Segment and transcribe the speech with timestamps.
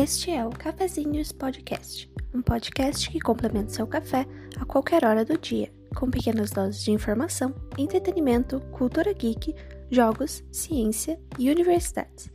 [0.00, 4.24] Este é o Cafezinhos Podcast, um podcast que complementa seu café
[4.56, 9.52] a qualquer hora do dia, com pequenas doses de informação, entretenimento, cultura geek,
[9.90, 12.30] jogos, ciência e universidades.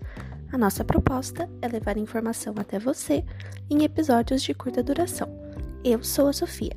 [0.51, 3.23] A nossa proposta é levar informação até você
[3.69, 5.33] em episódios de curta duração.
[5.85, 6.75] Eu sou a Sofia.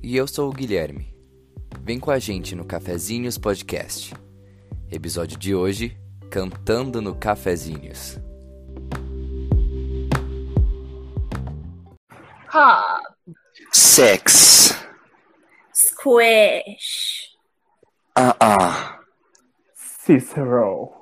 [0.00, 1.12] E eu sou o Guilherme.
[1.82, 4.14] Vem com a gente no Cafezinhos Podcast.
[4.88, 5.98] Episódio de hoje:
[6.30, 8.20] Cantando no Cafezinhos.
[12.50, 13.02] Pop,
[13.72, 14.74] Six.
[15.72, 17.28] squish,
[18.16, 18.92] Uh-uh.
[19.76, 20.94] Cicero.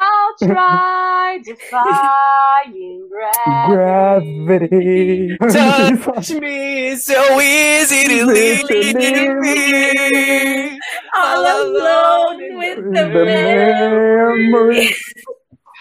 [0.00, 5.36] I'll try defying gravity.
[5.38, 6.02] Gravity.
[6.02, 10.78] Touch me so easy to leave me.
[11.14, 14.94] All alone with the the memory.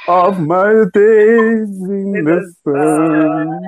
[0.08, 3.60] Of my days in the sun.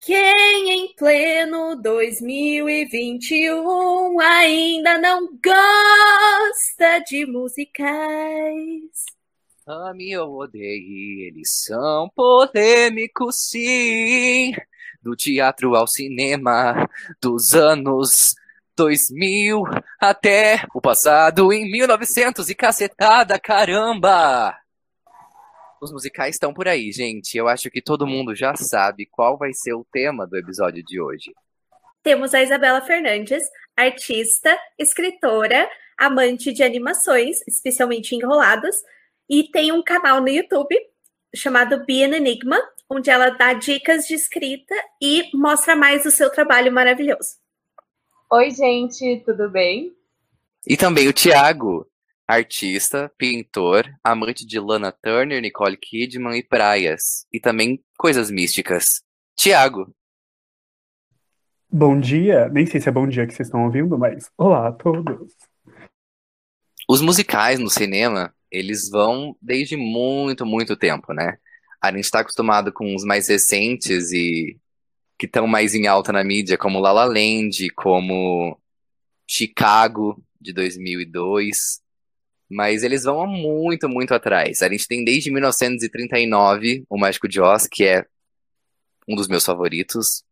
[0.00, 9.04] Quem em pleno 2021 ainda não gosta de musicais?
[9.66, 14.54] Ame ou odeie, eles são polêmicos, sim.
[15.02, 16.88] Do teatro ao cinema,
[17.20, 18.36] dos anos
[18.76, 19.64] 2000
[19.98, 24.56] até o passado em 1900 e cacetada, caramba!
[25.80, 27.36] Os musicais estão por aí, gente.
[27.36, 31.00] Eu acho que todo mundo já sabe qual vai ser o tema do episódio de
[31.00, 31.32] hoje.
[32.02, 33.42] Temos a Isabela Fernandes,
[33.76, 35.68] artista, escritora,
[35.98, 38.76] amante de animações, especialmente enroladas,
[39.28, 40.76] e tem um canal no YouTube
[41.34, 46.72] chamado Be Enigma, onde ela dá dicas de escrita e mostra mais o seu trabalho
[46.72, 47.45] maravilhoso.
[48.30, 49.94] Oi, gente, tudo bem?
[50.66, 51.86] E também o Thiago,
[52.26, 57.24] artista, pintor, amante de Lana Turner, Nicole Kidman e praias.
[57.32, 59.00] E também coisas místicas.
[59.36, 59.94] Thiago,
[61.70, 62.48] Bom dia.
[62.48, 65.32] Nem sei se é bom dia que vocês estão ouvindo, mas olá a todos.
[66.88, 71.36] os musicais no cinema, eles vão desde muito, muito tempo, né?
[71.80, 74.58] A gente está acostumado com os mais recentes e
[75.18, 78.58] que estão mais em alta na mídia, como La La Land, como
[79.26, 81.80] Chicago, de 2002.
[82.48, 84.62] Mas eles vão muito, muito atrás.
[84.62, 88.06] A gente tem desde 1939 O Mágico de Oz, que é
[89.08, 90.22] um dos meus favoritos,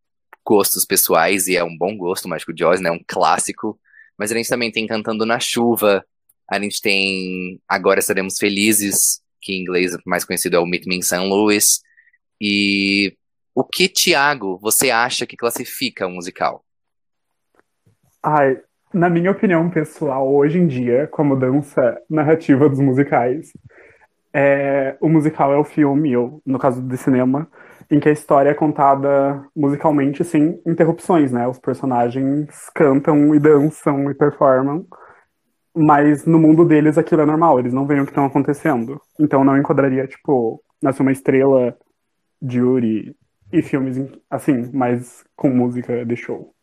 [0.45, 2.91] gostos pessoais, e é um bom gosto, O Mágico de Oz, né?
[2.91, 3.79] Um clássico.
[4.17, 6.05] Mas a gente também tem Cantando na Chuva,
[6.49, 10.97] a gente tem Agora Estaremos Felizes, que em inglês mais conhecido é o Meet Me
[10.97, 11.17] in St.
[11.17, 11.81] Louis.
[12.39, 13.17] E
[13.55, 16.61] o que, Thiago, você acha que classifica um musical?
[18.21, 18.59] Ai,
[18.93, 23.53] na minha opinião pessoal, hoje em dia, com a mudança narrativa dos musicais,
[24.33, 27.47] é, o musical é o filme, ou no caso do cinema,
[27.89, 31.47] em que a história é contada musicalmente sem interrupções, né?
[31.47, 34.85] Os personagens cantam e dançam e performam,
[35.73, 38.99] mas no mundo deles aquilo é normal, eles não veem o que estão acontecendo.
[39.17, 41.77] Então não enquadraria, tipo, nascer uma estrela
[42.41, 43.15] de Yuri
[43.57, 43.97] e filmes
[44.29, 46.53] assim, mas com música de show.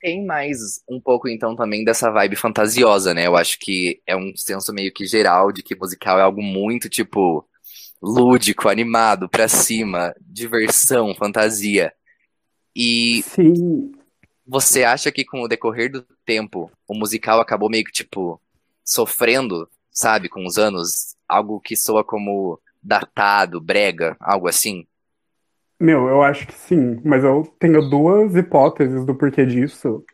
[0.00, 3.26] Tem mais um pouco, então, também dessa vibe fantasiosa, né?
[3.26, 6.88] Eu acho que é um senso meio que geral de que musical é algo muito,
[6.88, 7.46] tipo,
[8.02, 11.92] lúdico, animado, pra cima, diversão, fantasia.
[12.74, 13.92] E Sim,
[14.46, 18.40] você acha que com o decorrer do tempo, o musical acabou meio que, tipo,
[18.84, 21.14] sofrendo, sabe, com os anos?
[21.28, 24.84] Algo que soa como datado, brega, algo assim?
[25.82, 30.04] Meu, eu acho que sim, mas eu tenho duas hipóteses do porquê disso.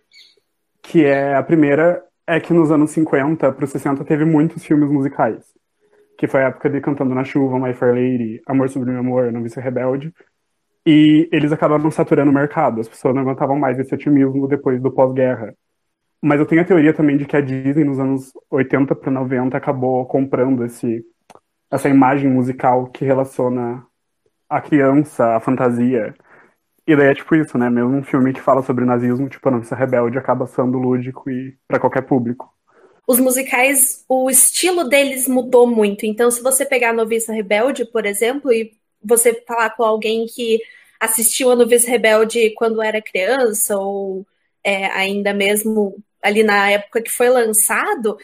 [0.82, 4.90] Que é a primeira é que nos anos 50 para os 60 teve muitos filmes
[4.90, 5.44] musicais.
[6.16, 9.60] Que foi a época de Cantando na Chuva, My Fair Lady, Amor Sublime Amor, Novice
[9.60, 10.10] Rebelde.
[10.86, 12.80] E eles acabaram saturando o mercado.
[12.80, 15.54] As pessoas não aguentavam mais esse otimismo depois do pós-guerra.
[16.22, 19.54] Mas eu tenho a teoria também de que a Disney, nos anos 80 para 90,
[19.54, 21.04] acabou comprando esse,
[21.70, 23.86] essa imagem musical que relaciona
[24.48, 26.14] a criança, a fantasia.
[26.86, 27.68] E daí é tipo isso, né?
[27.68, 31.56] Mesmo um filme que fala sobre nazismo, tipo A Noviça Rebelde, acaba sendo lúdico e
[31.66, 32.50] para qualquer público.
[33.06, 36.06] Os musicais, o estilo deles mudou muito.
[36.06, 38.72] Então, se você pegar a Noviça Rebelde, por exemplo, e
[39.02, 40.60] você falar com alguém que
[40.98, 44.26] assistiu a Noviça Rebelde quando era criança, ou
[44.64, 48.16] é, ainda mesmo ali na época que foi lançado,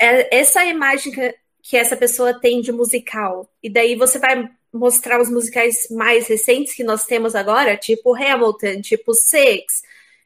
[0.00, 3.48] é essa imagem que, que essa pessoa tem de musical.
[3.62, 8.80] E daí você vai mostrar os musicais mais recentes que nós temos agora, tipo Hamilton,
[8.82, 9.82] tipo Six,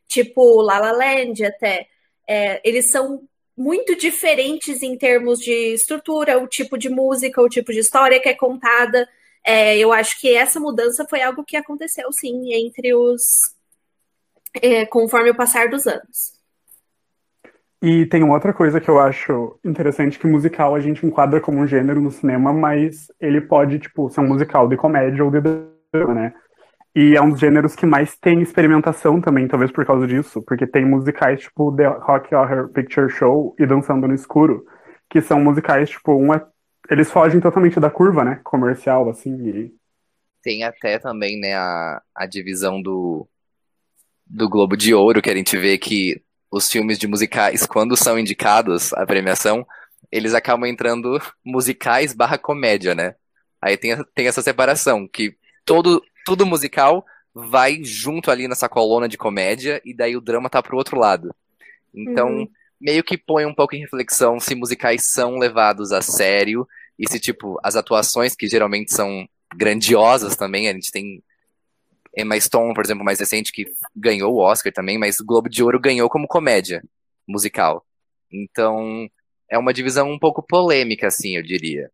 [0.09, 1.89] tipo La La Land até.
[2.27, 7.73] É, eles são muito diferentes em termos de estrutura, o tipo de música, o tipo
[7.73, 9.09] de história que é contada.
[9.45, 13.55] É, eu acho que essa mudança foi algo que aconteceu, sim, entre os.
[14.61, 16.42] É, conforme o passar dos anos.
[17.83, 21.59] E tem uma outra coisa que eu acho interessante, que musical a gente enquadra como
[21.59, 25.41] um gênero no cinema, mas ele pode, tipo, ser um musical de comédia ou de
[25.41, 26.35] drama, né?
[26.95, 30.65] E é um dos gêneros que mais tem experimentação também, talvez por causa disso, porque
[30.65, 34.65] tem musicais tipo The Rock Horror Picture Show e Dançando no Escuro,
[35.11, 36.47] que são musicais, tipo, um é...
[36.89, 39.75] eles fogem totalmente da curva, né, comercial, assim, e...
[40.41, 43.27] Tem até também, né, a, a divisão do,
[44.25, 48.19] do Globo de Ouro, que a gente vê que os filmes de musicais, quando são
[48.19, 49.67] indicados à premiação,
[50.11, 53.15] eles acabam entrando musicais barra comédia, né?
[53.61, 55.35] Aí tem, tem essa separação, que
[55.65, 60.63] todo, tudo musical vai junto ali nessa coluna de comédia e daí o drama tá
[60.63, 61.35] pro outro lado.
[61.95, 62.49] Então, uhum.
[62.79, 66.69] meio que põe um pouco em reflexão se musicais são levados a sério
[66.99, 69.27] e se, tipo, as atuações que geralmente são
[69.57, 71.23] grandiosas também, a gente tem
[72.17, 75.63] Emma Stone, por exemplo, mais recente, que ganhou o Oscar também, mas o Globo de
[75.63, 76.83] Ouro ganhou como comédia
[77.27, 77.85] musical.
[78.31, 79.09] Então,
[79.51, 81.91] é uma divisão um pouco polêmica, assim, eu diria.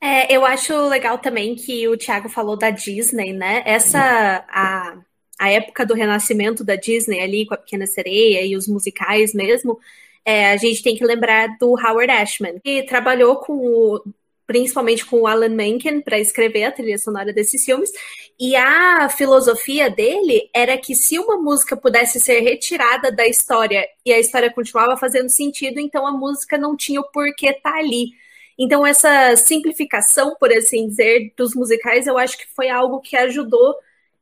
[0.00, 3.62] É, eu acho legal também que o Thiago falou da Disney, né?
[3.64, 4.98] Essa a,
[5.38, 9.78] a época do renascimento da Disney ali com a Pequena Sereia e os musicais mesmo.
[10.22, 14.04] É, a gente tem que lembrar do Howard Ashman, que trabalhou com o,
[14.46, 17.90] principalmente com o Alan Menken para escrever a trilha sonora desses filmes.
[18.38, 24.12] E a filosofia dele era que se uma música pudesse ser retirada da história e
[24.12, 28.10] a história continuava fazendo sentido, então a música não tinha o porquê estar tá ali.
[28.58, 33.74] Então, essa simplificação, por assim dizer, dos musicais, eu acho que foi algo que ajudou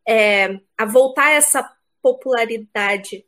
[0.08, 1.70] é, a voltar essa
[2.00, 3.24] popularidade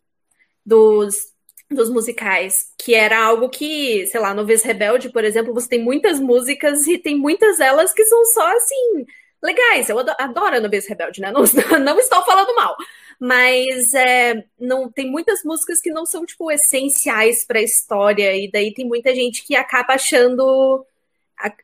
[0.65, 1.34] dos,
[1.75, 5.83] dos musicais, que era algo que, sei lá, no Vez Rebelde, por exemplo, você tem
[5.83, 9.07] muitas músicas e tem muitas delas que são só assim,
[9.43, 9.89] legais.
[9.89, 11.31] Eu adoro a Vez Rebelde, né?
[11.33, 11.45] Não,
[11.81, 12.77] não estou falando mal.
[13.21, 18.51] Mas é, não tem muitas músicas que não são, tipo, essenciais para a história, e
[18.51, 20.85] daí tem muita gente que acaba achando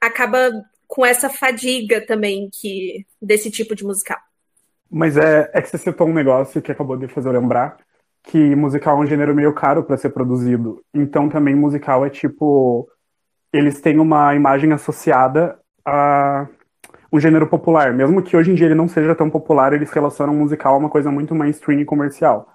[0.00, 0.50] acaba
[0.86, 4.18] com essa fadiga também que desse tipo de musical.
[4.90, 7.78] Mas é, é que você citou um negócio que acabou de fazer eu lembrar,
[8.24, 10.82] que musical é um gênero meio caro para ser produzido.
[10.94, 12.88] Então também musical é tipo
[13.52, 16.46] eles têm uma imagem associada a
[17.12, 20.34] um gênero popular, mesmo que hoje em dia ele não seja tão popular, eles relacionam
[20.34, 22.46] musical a uma coisa muito mainstream e comercial.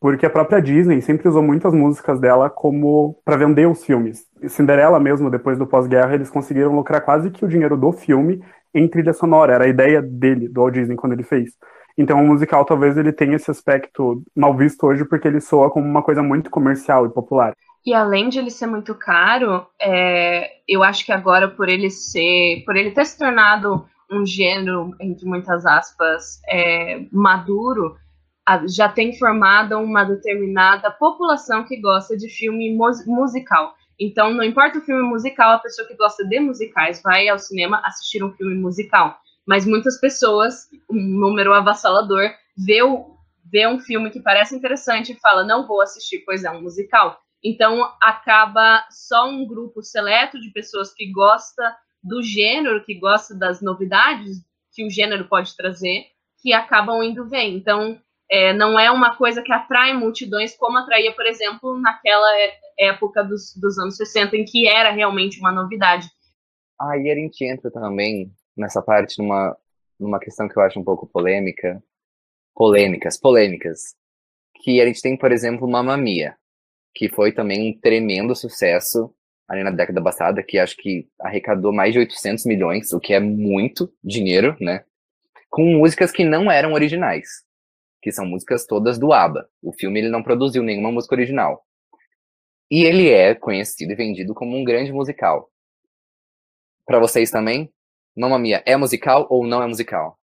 [0.00, 4.24] Porque a própria Disney sempre usou muitas músicas dela como para vender os filmes.
[4.46, 8.42] Cinderela mesmo, depois do pós-guerra, eles conseguiram lucrar quase que o dinheiro do filme
[8.72, 9.54] em trilha sonora.
[9.54, 11.50] Era a ideia dele, do Walt Disney, quando ele fez.
[11.98, 15.84] Então o musical talvez ele tenha esse aspecto mal visto hoje porque ele soa como
[15.84, 17.54] uma coisa muito comercial e popular.
[17.84, 22.62] E além de ele ser muito caro, é, eu acho que agora por ele ser,
[22.64, 27.96] por ele ter se tornado um gênero entre muitas aspas é, maduro,
[28.66, 32.74] já tem formada uma determinada população que gosta de filme
[33.06, 33.74] musical.
[34.00, 37.82] Então, não importa o filme musical, a pessoa que gosta de musicais vai ao cinema
[37.84, 39.18] assistir um filme musical.
[39.48, 43.16] Mas muitas pessoas, um número avassalador, vê, o,
[43.50, 47.18] vê um filme que parece interessante e fala, não vou assistir, pois é um musical.
[47.42, 51.74] Então, acaba só um grupo seleto de pessoas que gosta
[52.04, 54.36] do gênero, que gosta das novidades
[54.70, 56.04] que o gênero pode trazer,
[56.42, 57.44] que acabam indo ver.
[57.44, 57.98] Então,
[58.30, 62.28] é, não é uma coisa que atrai multidões como atraía, por exemplo, naquela
[62.78, 66.06] época dos, dos anos 60, em que era realmente uma novidade.
[66.78, 69.56] Aí a gente entra também nessa parte numa,
[69.98, 71.82] numa questão que eu acho um pouco polêmica.
[72.54, 73.94] Polêmicas, polêmicas.
[74.62, 76.36] Que a gente tem, por exemplo, Mamma Mia,
[76.94, 79.14] que foi também um tremendo sucesso
[79.46, 83.20] ali na década passada, que acho que arrecadou mais de 800 milhões, o que é
[83.20, 84.84] muito dinheiro, né?
[85.48, 87.48] Com músicas que não eram originais
[88.00, 89.48] que são músicas todas do ABBA.
[89.62, 91.64] O filme ele não produziu nenhuma música original.
[92.70, 95.50] E ele é conhecido e vendido como um grande musical.
[96.86, 97.72] Para vocês também?
[98.18, 100.18] Mamma Mia é musical ou não é musical?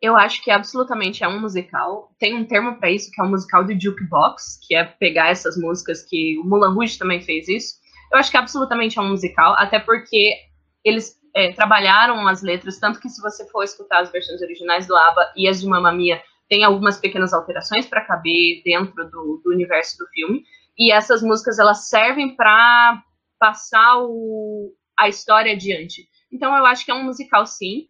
[0.00, 2.10] Eu acho que absolutamente é um musical.
[2.18, 5.28] Tem um termo para isso que é o um musical de jukebox, que é pegar
[5.28, 7.74] essas músicas que o Mulan Rouge também fez isso.
[8.10, 10.34] Eu acho que absolutamente é um musical, até porque
[10.82, 14.96] eles é, trabalharam as letras, tanto que se você for escutar as versões originais do
[14.96, 19.50] ABBA e as de Mamma Mia, tem algumas pequenas alterações para caber dentro do, do,
[19.50, 20.44] universo do filme.
[20.78, 23.02] E essas músicas elas servem para
[23.38, 26.08] passar o, a história adiante.
[26.30, 27.88] Então eu acho que é um musical sim.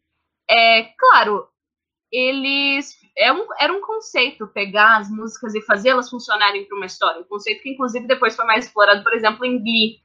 [0.48, 1.48] É claro,
[2.10, 7.20] eles é um, era um conceito pegar as músicas e fazê-las funcionarem para uma história.
[7.20, 9.96] Um conceito que, inclusive, depois foi mais explorado, por exemplo, em Glee,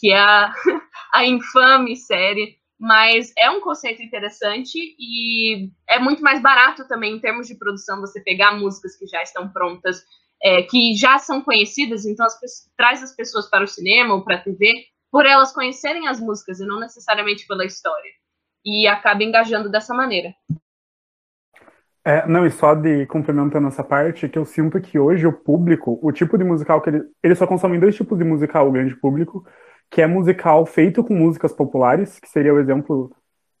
[0.00, 0.52] que é a,
[1.14, 2.58] a infame série.
[2.78, 8.00] Mas é um conceito interessante e é muito mais barato também, em termos de produção,
[8.00, 10.04] você pegar músicas que já estão prontas,
[10.42, 12.38] é, que já são conhecidas, então as,
[12.76, 14.84] traz as pessoas para o cinema ou para a TV
[15.16, 18.10] por elas conhecerem as músicas e não necessariamente pela história.
[18.62, 20.34] E acaba engajando dessa maneira.
[22.04, 25.98] É, não, e só de complementando essa parte, que eu sinto que hoje o público,
[26.02, 28.94] o tipo de musical que ele, eles só consomem dois tipos de musical, o grande
[28.94, 29.42] público,
[29.90, 33.10] que é musical feito com músicas populares, que seria o exemplo,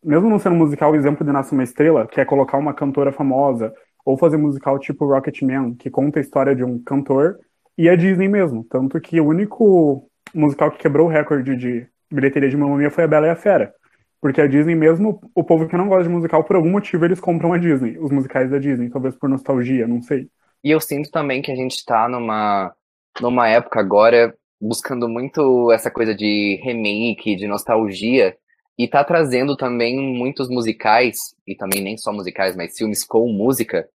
[0.04, 3.12] mesmo não sendo musical, o exemplo de Nasce uma Estrela, que é colocar uma cantora
[3.12, 3.72] famosa,
[4.04, 7.38] ou fazer musical tipo Rocketman, que conta a história de um cantor,
[7.78, 8.62] e a Disney mesmo.
[8.62, 13.04] Tanto que o único musical que quebrou o recorde de bilheteria de Mamma Mia foi
[13.04, 13.74] a Bela e a Fera.
[14.20, 17.20] Porque a Disney, mesmo o povo que não gosta de musical, por algum motivo eles
[17.20, 20.28] compram a Disney, os musicais da Disney, talvez por nostalgia, não sei.
[20.64, 22.74] E eu sinto também que a gente tá numa,
[23.20, 28.36] numa época agora buscando muito essa coisa de remake, de nostalgia,
[28.78, 33.88] e tá trazendo também muitos musicais, e também nem só musicais, mas filmes com música,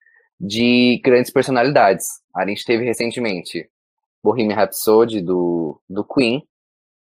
[0.40, 2.06] de grandes personalidades.
[2.34, 3.68] A gente teve recentemente
[4.22, 6.42] Bohemian Rhapsody do, do Queen,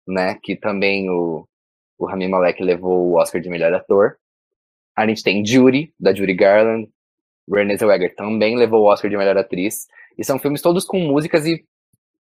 [0.07, 1.47] né, que também o,
[1.97, 4.17] o Rami Malek levou o Oscar de melhor ator.
[4.95, 6.89] A gente tem Judy, da Judy Garland.
[7.51, 9.87] Renée Zellweger também levou o Oscar de melhor atriz.
[10.17, 11.65] E são filmes todos com músicas e,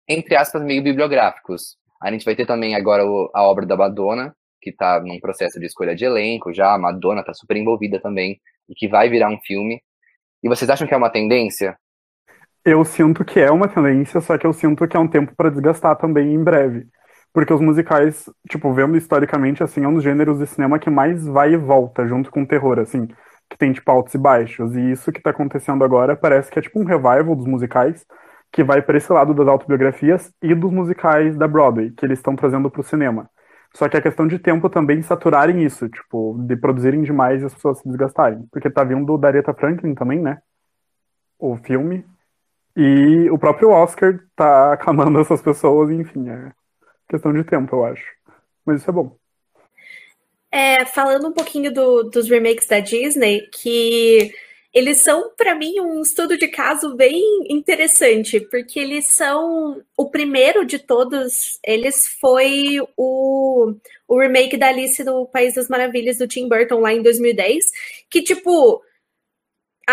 [0.07, 1.77] entre aspas, meio bibliográficos.
[2.01, 5.65] A gente vai ter também agora a obra da Madonna, que está num processo de
[5.65, 6.73] escolha de elenco já.
[6.73, 9.81] A Madonna está super envolvida também e que vai virar um filme.
[10.43, 11.77] E vocês acham que é uma tendência?
[12.65, 15.49] Eu sinto que é uma tendência, só que eu sinto que é um tempo para
[15.49, 16.87] desgastar também em breve.
[17.33, 21.25] Porque os musicais, tipo, vendo historicamente, assim, é um dos gêneros de cinema que mais
[21.25, 23.07] vai e volta, junto com o terror, assim,
[23.49, 24.75] que tem, tipo, altos e baixos.
[24.75, 28.05] E isso que tá acontecendo agora parece que é, tipo, um revival dos musicais,
[28.51, 32.35] que vai para esse lado das autobiografias e dos musicais da Broadway, que eles estão
[32.35, 33.29] trazendo pro cinema.
[33.75, 37.53] Só que é questão de tempo também saturarem isso, tipo, de produzirem demais e as
[37.53, 38.47] pessoas se desgastarem.
[38.51, 40.39] Porque tá vindo da Aretha Franklin também, né?
[41.37, 42.03] O filme.
[42.81, 46.53] E o próprio Oscar tá aclamando essas pessoas, enfim, é
[47.09, 48.05] questão de tempo, eu acho.
[48.65, 49.17] Mas isso é bom.
[50.49, 54.31] É, falando um pouquinho do, dos remakes da Disney, que
[54.73, 60.65] eles são, para mim, um estudo de caso bem interessante, porque eles são o primeiro
[60.65, 61.59] de todos.
[61.65, 63.75] Eles foi o,
[64.07, 67.65] o remake da Alice do País das Maravilhas do Tim Burton lá em 2010,
[68.09, 68.81] que, tipo,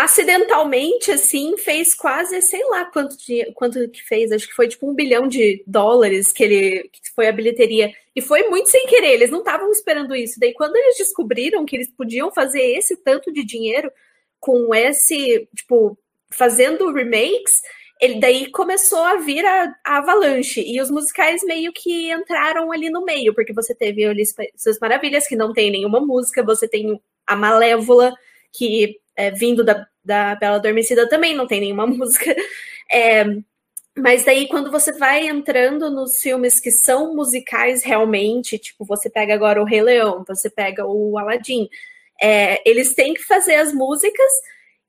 [0.03, 3.15] acidentalmente, assim, fez quase, sei lá quanto,
[3.55, 7.27] quanto que fez, acho que foi tipo um bilhão de dólares que ele que foi
[7.27, 7.91] a bilheteria.
[8.15, 10.39] E foi muito sem querer, eles não estavam esperando isso.
[10.39, 13.91] Daí, quando eles descobriram que eles podiam fazer esse tanto de dinheiro
[14.39, 15.97] com esse, tipo,
[16.29, 17.61] fazendo remakes,
[17.99, 20.61] ele daí começou a vir a, a, avalanche.
[20.61, 25.27] E os musicais meio que entraram ali no meio, porque você teve Alice Suas Maravilhas,
[25.27, 28.13] que não tem nenhuma música, você tem a Malévola,
[28.53, 32.33] que é, vindo da, da Bela Adormecida também não tem nenhuma música.
[32.89, 33.25] É,
[33.97, 39.33] mas daí, quando você vai entrando nos filmes que são musicais realmente, tipo, você pega
[39.33, 41.67] agora o Rei Leão, você pega o Aladdin,
[42.21, 44.31] é, eles têm que fazer as músicas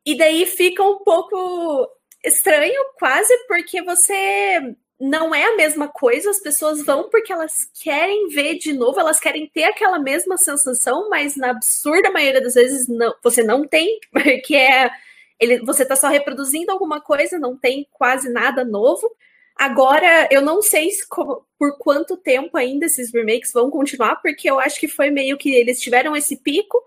[0.04, 1.88] e daí fica um pouco
[2.24, 8.28] estranho, quase, porque você não é a mesma coisa, as pessoas vão porque elas querem
[8.28, 12.88] ver de novo, elas querem ter aquela mesma sensação, mas na absurda maioria das vezes
[12.88, 14.90] não, você não tem, porque é
[15.38, 19.08] ele, você está só reproduzindo alguma coisa, não tem quase nada novo.
[19.54, 24.58] Agora, eu não sei se, por quanto tempo ainda esses remakes vão continuar, porque eu
[24.58, 26.82] acho que foi meio que eles tiveram esse pico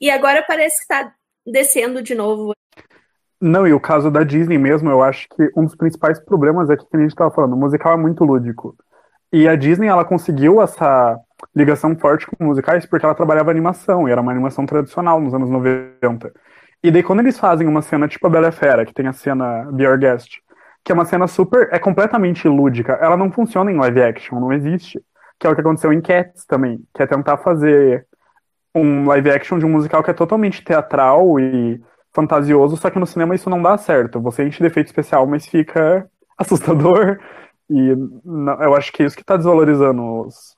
[0.00, 1.14] e agora parece que está
[1.46, 2.54] descendo de novo.
[3.40, 6.76] Não, e o caso da Disney mesmo, eu acho que um dos principais problemas é
[6.76, 8.76] que, como a gente estava falando, o musical é muito lúdico.
[9.32, 11.18] E a Disney, ela conseguiu essa
[11.54, 15.50] ligação forte com musicais porque ela trabalhava animação, e era uma animação tradicional nos anos
[15.50, 16.32] 90.
[16.82, 19.68] E daí quando eles fazem uma cena tipo a Bela Fera, que tem a cena
[19.72, 20.38] Be Our Guest,
[20.84, 24.52] que é uma cena super, é completamente lúdica, ela não funciona em live action, não
[24.52, 25.00] existe.
[25.38, 28.06] Que é o que aconteceu em Cats também, que é tentar fazer
[28.74, 31.82] um live action de um musical que é totalmente teatral e
[32.14, 34.20] fantasioso, só que no cinema isso não dá certo.
[34.20, 37.18] Você enche de efeito especial, mas fica assustador.
[37.68, 37.88] E
[38.62, 40.54] eu acho que é isso que tá desvalorizando os,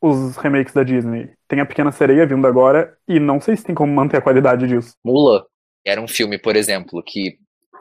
[0.00, 1.30] os remakes da Disney.
[1.48, 4.66] Tem a Pequena Sereia vindo agora, e não sei se tem como manter a qualidade
[4.66, 4.94] disso.
[5.04, 5.46] Mula
[5.84, 7.38] era um filme, por exemplo, que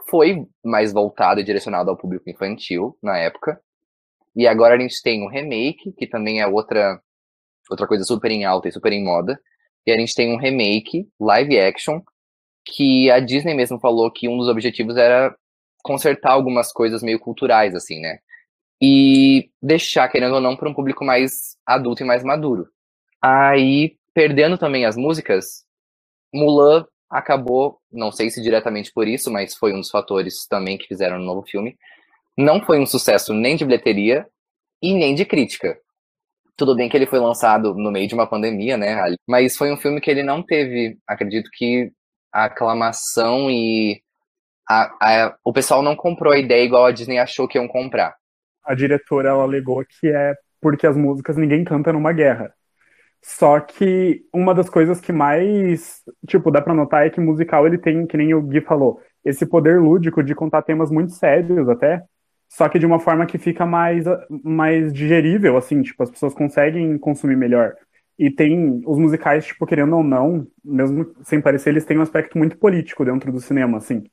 [0.10, 3.60] foi mais voltado e direcionado ao público infantil na época.
[4.36, 7.01] E agora a gente tem um remake, que também é outra,
[7.69, 9.38] outra coisa super em alta e super em moda.
[9.86, 12.00] E a gente tem um remake, live action,
[12.68, 15.36] que a Disney mesmo falou que um dos objetivos era
[15.84, 18.20] consertar algumas coisas meio culturais, assim, né?
[18.82, 22.68] E deixar, querendo ou não, para um público mais adulto e mais maduro.
[23.22, 25.66] Aí, perdendo também as músicas,
[26.34, 30.88] Mulan acabou, não sei se diretamente por isso, mas foi um dos fatores também que
[30.88, 31.78] fizeram no novo filme.
[32.38, 34.28] Não foi um sucesso nem de bilheteria
[34.82, 35.80] e nem de crítica.
[36.56, 39.16] Tudo bem que ele foi lançado no meio de uma pandemia, né?
[39.28, 41.92] Mas foi um filme que ele não teve, acredito que,
[42.38, 44.00] a aclamação e
[44.70, 48.15] a, a, o pessoal não comprou a ideia igual a Disney achou que iam comprar.
[48.63, 52.53] A diretora ela alegou que é porque as músicas ninguém canta numa guerra.
[53.24, 57.79] Só que uma das coisas que mais, tipo, dá para notar é que musical ele
[57.79, 62.03] tem, que nem o Gui falou, esse poder lúdico de contar temas muito sérios até,
[62.48, 64.06] só que de uma forma que fica mais,
[64.44, 67.75] mais digerível, assim, tipo, as pessoas conseguem consumir melhor.
[68.18, 72.38] E tem os musicais, tipo, querendo ou não, mesmo sem parecer, eles têm um aspecto
[72.38, 74.04] muito político dentro do cinema, assim.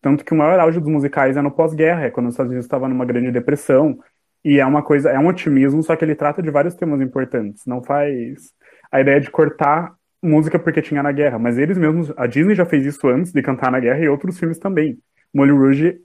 [0.00, 2.64] Tanto que o maior auge dos musicais é no pós-guerra, é quando os Estados Unidos
[2.64, 3.98] estavam numa grande depressão,
[4.42, 7.66] e é uma coisa, é um otimismo, só que ele trata de vários temas importantes.
[7.66, 8.54] Não faz
[8.90, 12.64] a ideia de cortar música porque tinha na guerra, mas eles mesmos, a Disney já
[12.64, 14.98] fez isso antes de cantar na guerra e outros filmes também.
[15.32, 16.00] Moulin Rouge,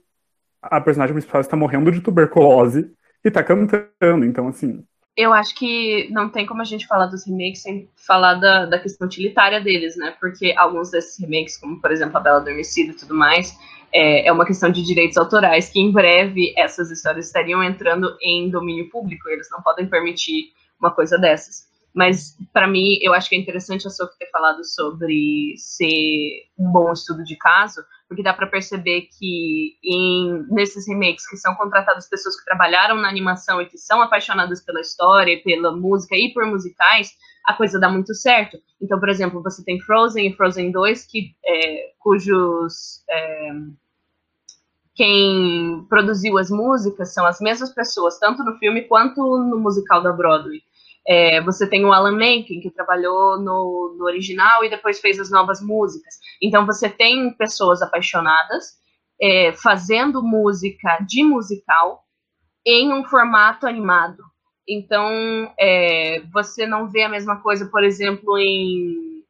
[0.62, 2.90] a personagem principal está morrendo de tuberculose
[3.24, 4.84] e está cantando, então assim.
[5.16, 8.78] Eu acho que não tem como a gente falar dos remakes sem falar da, da
[8.78, 10.14] questão utilitária deles, né?
[10.20, 13.56] Porque alguns desses remakes, como por exemplo a Bela Adormecida e tudo mais,
[13.92, 18.50] é, é uma questão de direitos autorais, que em breve essas histórias estariam entrando em
[18.50, 21.66] domínio público, eles não podem permitir uma coisa dessas.
[21.94, 26.70] Mas, para mim, eu acho que é interessante a Sophie ter falado sobre ser um
[26.70, 32.08] bom estudo de caso, porque dá para perceber que em, nesses remakes que são contratadas
[32.08, 36.46] pessoas que trabalharam na animação e que são apaixonadas pela história, pela música e por
[36.46, 37.10] musicais,
[37.44, 38.58] a coisa dá muito certo.
[38.80, 43.02] Então, por exemplo, você tem Frozen e Frozen 2, que, é, cujos.
[43.08, 43.50] É,
[44.94, 50.10] quem produziu as músicas são as mesmas pessoas, tanto no filme quanto no musical da
[50.10, 50.62] Broadway.
[51.08, 55.30] É, você tem o Alan Menken, que trabalhou no, no, original e depois fez as
[55.30, 56.14] novas músicas.
[56.42, 58.76] Então, você tem pessoas apaixonadas
[59.20, 62.02] é, fazendo música de musical
[62.66, 64.22] em um formato animado.
[64.68, 65.08] Então,
[65.58, 69.22] é, você não vê a mesma coisa, por exemplo, em,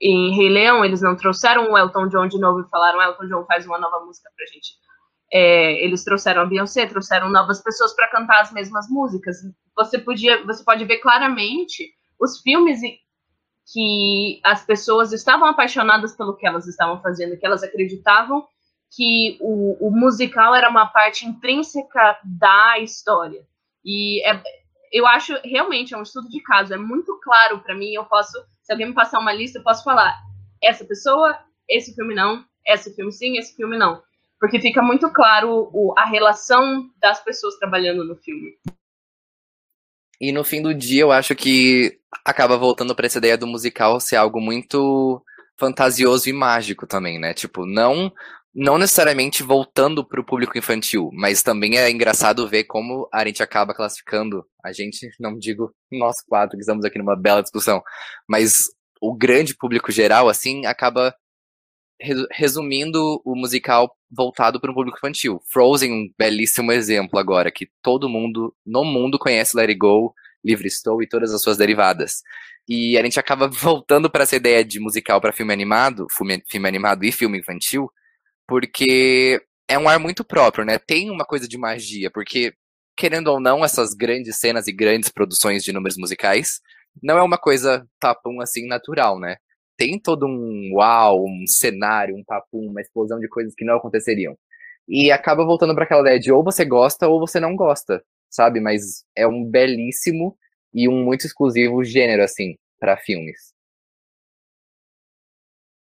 [0.00, 3.44] em Rei Leão, eles não trouxeram o Elton John de novo e falaram: Elton John
[3.44, 4.70] faz uma nova música pra gente.
[5.32, 9.36] É, eles trouxeram a Beyoncé, trouxeram novas pessoas para cantar as mesmas músicas.
[9.76, 12.80] Você podia, você pode ver claramente os filmes
[13.72, 18.44] que as pessoas estavam apaixonadas pelo que elas estavam fazendo, que elas acreditavam
[18.90, 23.46] que o, o musical era uma parte intrínseca da história.
[23.84, 24.42] E é,
[24.92, 27.92] eu acho realmente é um estudo de caso, é muito claro para mim.
[27.92, 30.18] Eu posso, se alguém me passar uma lista, eu posso falar
[30.60, 31.38] essa pessoa,
[31.68, 34.02] esse filme não, esse filme sim, esse filme não
[34.40, 38.56] porque fica muito claro o, a relação das pessoas trabalhando no filme.
[40.18, 44.00] E no fim do dia, eu acho que acaba voltando para essa ideia do musical
[44.00, 45.22] ser algo muito
[45.58, 47.34] fantasioso e mágico também, né?
[47.34, 48.10] Tipo, não
[48.52, 53.44] não necessariamente voltando para o público infantil, mas também é engraçado ver como a gente
[53.44, 57.80] acaba classificando, a gente, não digo nós quatro que estamos aqui numa bela discussão,
[58.28, 58.64] mas
[59.00, 61.14] o grande público geral, assim, acaba
[62.30, 65.40] resumindo o musical voltado para um público infantil.
[65.46, 70.66] Frozen, um belíssimo exemplo agora, que todo mundo no mundo conhece Let It Go, Livre
[70.66, 72.22] Estou e todas as suas derivadas.
[72.68, 76.68] E a gente acaba voltando para essa ideia de musical para filme animado, filme, filme
[76.68, 77.90] animado e filme infantil,
[78.46, 80.78] porque é um ar muito próprio, né?
[80.78, 82.54] Tem uma coisa de magia, porque
[82.96, 86.60] querendo ou não, essas grandes cenas e grandes produções de números musicais
[87.02, 89.36] não é uma coisa tapum assim natural, né?
[89.80, 94.36] Tem todo um uau, um cenário, um papo, uma explosão de coisas que não aconteceriam.
[94.86, 98.60] E acaba voltando para aquela ideia de ou você gosta ou você não gosta, sabe?
[98.60, 100.36] Mas é um belíssimo
[100.74, 103.54] e um muito exclusivo gênero, assim, para filmes.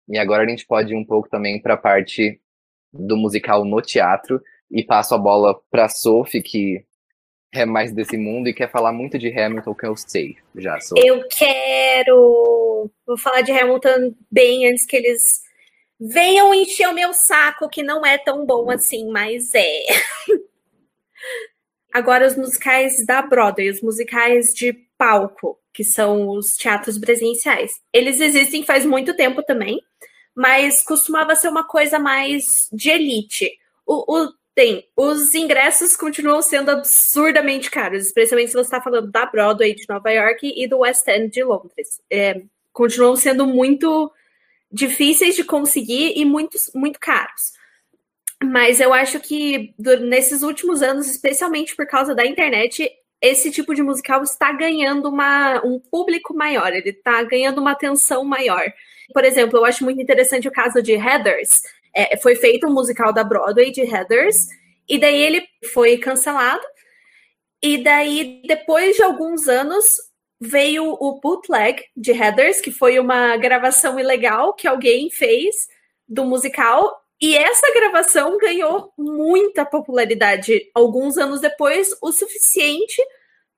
[0.09, 2.41] E agora a gente pode ir um pouco também para a parte
[2.93, 6.85] do musical no teatro e passo a bola para Sophie, que
[7.53, 10.79] é mais desse mundo e quer falar muito de Hamilton, que eu sei já.
[10.79, 10.97] Sou.
[11.05, 12.68] Eu quero.
[13.07, 15.43] Vou falar de Hamilton bem antes que eles
[16.01, 19.85] venham encher o meu saco, que não é tão bom assim, mas é.
[21.93, 27.81] Agora, os musicais da Broadway, os musicais de palco, que são os teatros presenciais.
[27.93, 29.81] Eles existem faz muito tempo também,
[30.35, 33.51] mas costumava ser uma coisa mais de elite.
[33.87, 39.25] O, o tem, os ingressos continuam sendo absurdamente caros, especialmente se você está falando da
[39.25, 42.01] Broadway de Nova York e do West End de Londres.
[42.11, 42.43] É,
[42.79, 44.09] continuam sendo muito
[44.71, 47.53] difíceis de conseguir e muito, muito caros.
[48.41, 52.89] Mas eu acho que nesses últimos anos, especialmente por causa da internet,
[53.21, 58.25] esse tipo de musical está ganhando uma, um público maior, ele está ganhando uma atenção
[58.25, 58.73] maior.
[59.13, 61.63] Por exemplo, eu acho muito interessante o caso de Heathers.
[61.93, 64.47] É, foi feito um musical da Broadway de Heathers,
[64.89, 66.63] e daí ele foi cancelado.
[67.61, 69.97] E daí, depois de alguns anos,
[70.41, 75.69] veio o bootleg de Heathers, que foi uma gravação ilegal que alguém fez
[76.09, 77.03] do musical.
[77.21, 83.03] E essa gravação ganhou muita popularidade alguns anos depois, o suficiente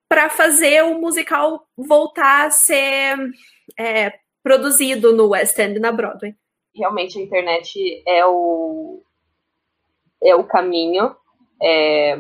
[0.09, 3.17] para fazer o musical voltar a ser
[3.79, 4.13] é,
[4.43, 6.35] produzido no West End, na Broadway.
[6.75, 9.03] Realmente a internet é o,
[10.23, 11.15] é o caminho.
[11.63, 12.17] É,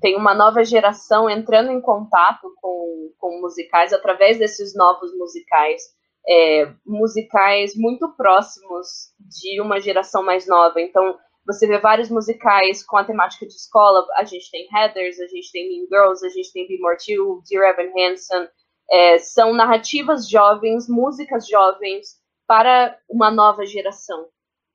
[0.00, 5.82] tem uma nova geração entrando em contato com, com musicais através desses novos musicais,
[6.28, 10.80] é, musicais muito próximos de uma geração mais nova.
[10.80, 14.04] Então, você vê vários musicais com a temática de escola.
[14.16, 17.40] A gente tem Heathers, a gente tem Mean Girls, a gente tem Be More Chill,
[17.48, 18.48] Dear Evan Hansen.
[18.90, 24.26] É, são narrativas jovens, músicas jovens para uma nova geração.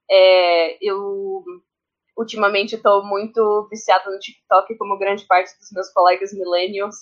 [0.09, 1.43] É, eu
[2.17, 6.95] ultimamente estou muito viciada no TikTok, como grande parte dos meus colegas millennials.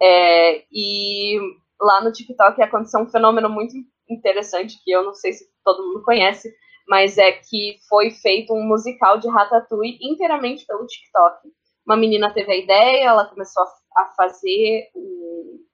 [0.00, 1.38] É, e
[1.80, 3.74] lá no TikTok aconteceu um fenômeno muito
[4.08, 6.52] interessante que eu não sei se todo mundo conhece,
[6.88, 11.48] mas é que foi feito um musical de Ratatouille inteiramente pelo TikTok.
[11.86, 13.62] Uma menina teve a ideia, ela começou
[13.96, 15.64] a, fazer um,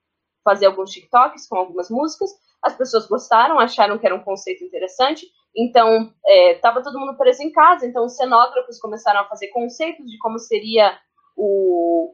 [0.43, 2.29] fazer alguns TikToks com algumas músicas.
[2.61, 5.25] As pessoas gostaram, acharam que era um conceito interessante.
[5.55, 7.85] Então, estava é, todo mundo preso em casa.
[7.85, 10.97] Então, os cenógrafos começaram a fazer conceitos de como seria
[11.35, 12.13] o,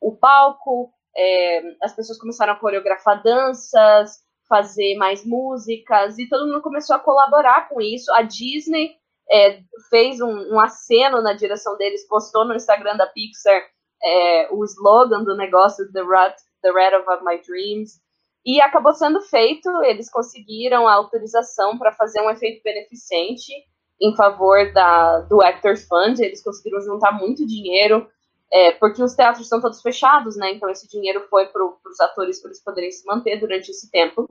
[0.00, 0.92] o palco.
[1.16, 4.18] É, as pessoas começaram a coreografar danças,
[4.48, 8.12] fazer mais músicas, e todo mundo começou a colaborar com isso.
[8.12, 8.96] A Disney
[9.30, 13.62] é, fez um, um, aceno na direção deles, postou no Instagram da Pixar
[14.02, 18.02] é, o slogan do negócio The Rat, The Rat of My Dreams.
[18.44, 23.52] E acabou sendo feito, eles conseguiram a autorização para fazer um efeito beneficente
[24.00, 28.06] em favor da, do Actor Fund, eles conseguiram juntar muito dinheiro,
[28.52, 30.52] é, porque os teatros estão todos fechados, né?
[30.52, 34.28] Então esse dinheiro foi para os atores para eles poderem se manter durante esse tempo.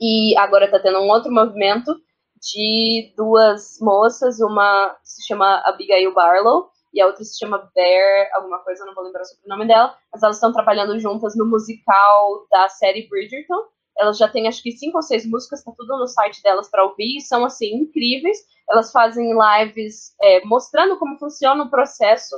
[0.00, 1.94] E agora está tendo um outro movimento
[2.40, 8.58] de duas moças, uma se chama Abigail Barlow e a outra se chama Bear, alguma
[8.60, 12.46] coisa, não vou lembrar sobre o nome dela, mas elas estão trabalhando juntas no musical
[12.50, 13.66] da série Bridgerton.
[13.98, 16.84] Elas já têm acho que cinco ou seis músicas, tá tudo no site delas para
[16.84, 18.38] ouvir, e são assim incríveis.
[18.70, 22.36] Elas fazem lives é, mostrando como funciona o processo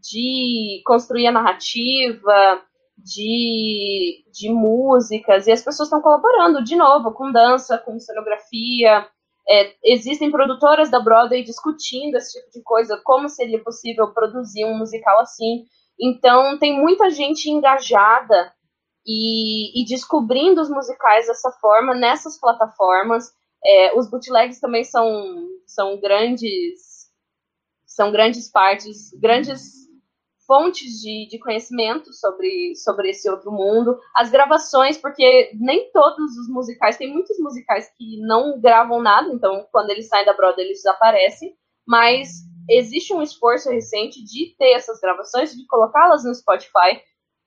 [0.00, 2.62] de construir a narrativa,
[2.96, 9.06] de, de músicas, e as pessoas estão colaborando de novo com dança, com cenografia,
[9.50, 14.78] é, existem produtoras da Broadway discutindo esse tipo de coisa, como seria possível produzir um
[14.78, 15.64] musical assim.
[16.00, 18.52] Então, tem muita gente engajada
[19.04, 23.32] e, e descobrindo os musicais dessa forma, nessas plataformas.
[23.66, 27.00] É, os bootlegs também são, são grandes
[27.84, 29.79] são grandes partes, grandes
[30.50, 36.48] fontes de, de conhecimento sobre, sobre esse outro mundo, as gravações, porque nem todos os
[36.48, 40.78] musicais, tem muitos musicais que não gravam nada, então quando eles saem da Broadway eles
[40.78, 41.54] desaparecem,
[41.86, 42.30] mas
[42.68, 47.00] existe um esforço recente de ter essas gravações, de colocá-las no Spotify,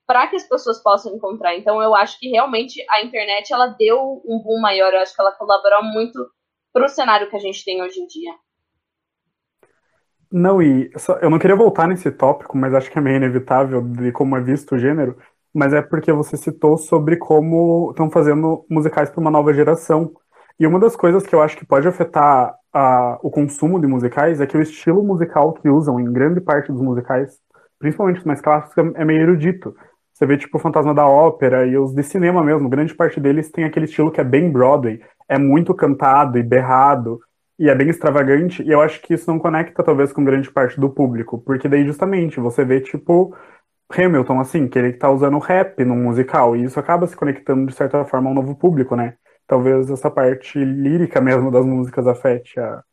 [0.08, 1.58] para que as pessoas possam encontrar.
[1.58, 5.22] Então eu acho que realmente a internet ela deu um boom maior, eu acho que
[5.22, 6.26] ela colaborou muito
[6.72, 8.32] para o cenário que a gente tem hoje em dia.
[10.36, 13.84] Não, e só, eu não queria voltar nesse tópico, mas acho que é meio inevitável
[13.84, 15.16] de como é visto o gênero,
[15.54, 20.12] mas é porque você citou sobre como estão fazendo musicais para uma nova geração.
[20.60, 24.42] E uma das coisas que eu acho que pode afetar a, o consumo de musicais
[24.42, 27.38] é que o estilo musical que usam em grande parte dos musicais,
[27.78, 29.76] principalmente os mais clássicos, é meio erudito.
[30.12, 33.52] Você vê, tipo, o Fantasma da Ópera e os de cinema mesmo, grande parte deles
[33.52, 37.20] tem aquele estilo que é bem Broadway, é muito cantado e berrado,
[37.64, 40.78] e é bem extravagante, e eu acho que isso não conecta talvez com grande parte
[40.78, 43.34] do público, porque daí justamente você vê tipo
[43.90, 47.74] Hamilton assim, que ele tá usando rap num musical, e isso acaba se conectando de
[47.74, 49.18] certa forma a um novo público, né?
[49.48, 52.84] Talvez essa parte lírica mesmo das músicas afete a,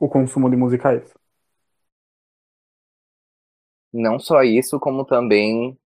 [0.00, 1.14] o consumo de musicais.
[3.92, 5.78] Não só isso, como também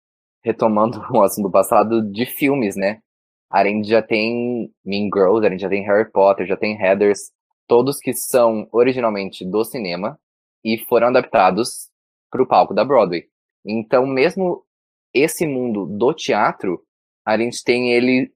[0.44, 3.02] retomando o assunto do passado de filmes, né?
[3.50, 7.32] A gente já tem Mean Girls, a gente já tem Harry Potter, já tem Heathers,
[7.68, 10.20] todos que são originalmente do cinema
[10.64, 11.90] e foram adaptados
[12.30, 13.26] para o palco da Broadway.
[13.66, 14.64] Então, mesmo
[15.14, 16.82] esse mundo do teatro,
[17.26, 18.32] a gente tem ele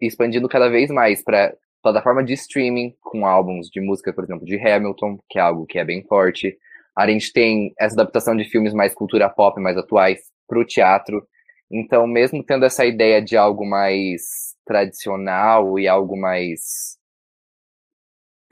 [0.00, 4.56] expandindo cada vez mais para plataforma de streaming, com álbuns de música, por exemplo, de
[4.56, 6.56] Hamilton, que é algo que é bem forte.
[6.96, 11.26] A gente tem essa adaptação de filmes mais cultura pop, mais atuais, para o teatro.
[11.70, 14.22] Então, mesmo tendo essa ideia de algo mais
[14.64, 16.96] tradicional e algo mais.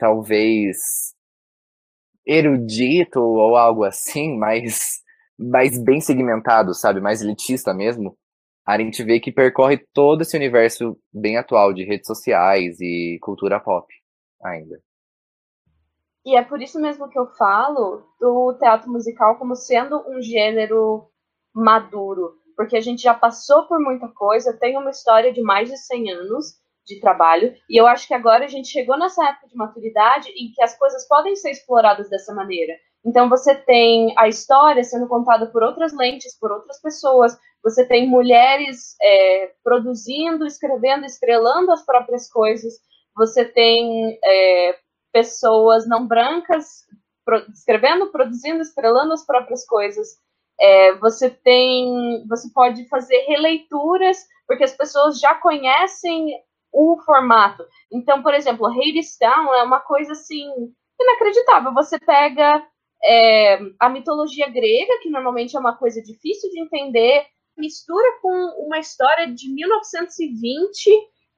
[0.03, 1.13] Talvez.
[2.25, 5.01] erudito ou algo assim, mais,
[5.37, 7.01] mais bem segmentado, sabe?
[7.01, 8.17] Mais elitista mesmo
[8.65, 13.59] a gente vê que percorre todo esse universo bem atual de redes sociais e cultura
[13.59, 13.93] pop
[14.41, 14.81] ainda.
[16.25, 21.09] E é por isso mesmo que eu falo do teatro musical como sendo um gênero
[21.53, 25.77] maduro, porque a gente já passou por muita coisa, tem uma história de mais de
[25.77, 29.55] 100 anos de trabalho, e eu acho que agora a gente chegou nessa época de
[29.55, 32.73] maturidade em que as coisas podem ser exploradas dessa maneira.
[33.05, 38.07] Então você tem a história sendo contada por outras lentes, por outras pessoas, você tem
[38.07, 42.73] mulheres é, produzindo, escrevendo, estrelando as próprias coisas,
[43.15, 44.77] você tem é,
[45.11, 46.85] pessoas não brancas
[47.25, 50.17] pro, escrevendo, produzindo, estrelando as próprias coisas.
[50.59, 54.17] É, você tem, você pode fazer releituras,
[54.47, 56.33] porque as pessoas já conhecem
[56.73, 57.63] o formato.
[57.91, 60.49] Então, por exemplo, Hadestown é uma coisa assim
[60.99, 61.73] inacreditável.
[61.73, 62.65] Você pega
[63.03, 67.25] é, a mitologia grega, que normalmente é uma coisa difícil de entender,
[67.57, 70.89] mistura com uma história de 1920,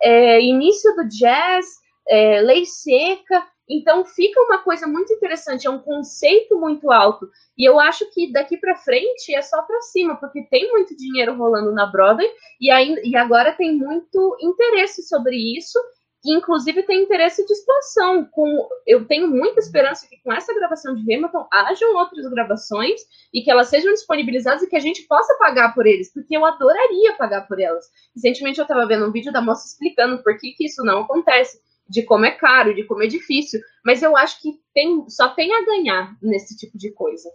[0.02, 1.65] é, início do jazz,
[2.08, 3.45] é, lei seca.
[3.69, 7.30] Então fica uma coisa muito interessante, é um conceito muito alto.
[7.58, 11.36] E eu acho que daqui para frente é só para cima, porque tem muito dinheiro
[11.36, 12.30] rolando na Broadway
[12.62, 15.80] e, ainda, e agora tem muito interesse sobre isso
[16.25, 18.25] inclusive tem interesse de expansão.
[18.25, 23.01] Com, eu tenho muita esperança que com essa gravação de Hamilton hajam outras gravações
[23.34, 26.45] e que elas sejam disponibilizadas e que a gente possa pagar por eles, porque eu
[26.45, 27.86] adoraria pagar por elas.
[28.15, 31.60] Recentemente eu estava vendo um vídeo da moça explicando por que, que isso não acontece,
[31.88, 35.54] de como é caro, de como é difícil, mas eu acho que tem, só tem
[35.54, 37.30] a ganhar nesse tipo de coisa.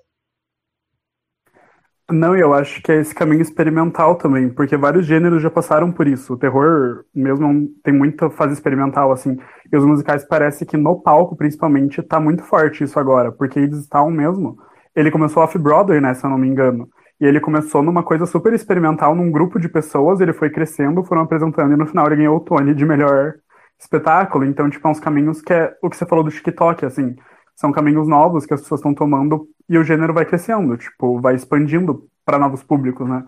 [2.13, 6.09] Não, eu acho que é esse caminho experimental também, porque vários gêneros já passaram por
[6.09, 6.35] isso.
[6.35, 9.39] O terror mesmo tem muita fase experimental, assim.
[9.73, 13.79] E os musicais parece que no palco, principalmente, tá muito forte isso agora, porque eles
[13.79, 14.57] estão mesmo.
[14.95, 16.89] Ele começou off-Broadway, né, se eu não me engano.
[17.21, 21.23] E ele começou numa coisa super experimental, num grupo de pessoas, ele foi crescendo, foram
[21.23, 23.35] apresentando, e no final ele ganhou o Tony de melhor
[23.81, 24.45] espetáculo.
[24.45, 27.17] Então, tipo, é uns caminhos que é o que você falou do TikTok, assim
[27.61, 31.35] são caminhos novos que as pessoas estão tomando e o gênero vai crescendo, tipo, vai
[31.35, 33.23] expandindo para novos públicos, né?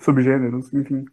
[0.00, 1.04] Subgêneros, enfim.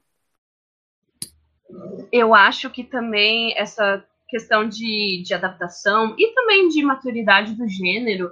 [2.11, 8.31] Eu acho que também essa questão de, de adaptação e também de maturidade do gênero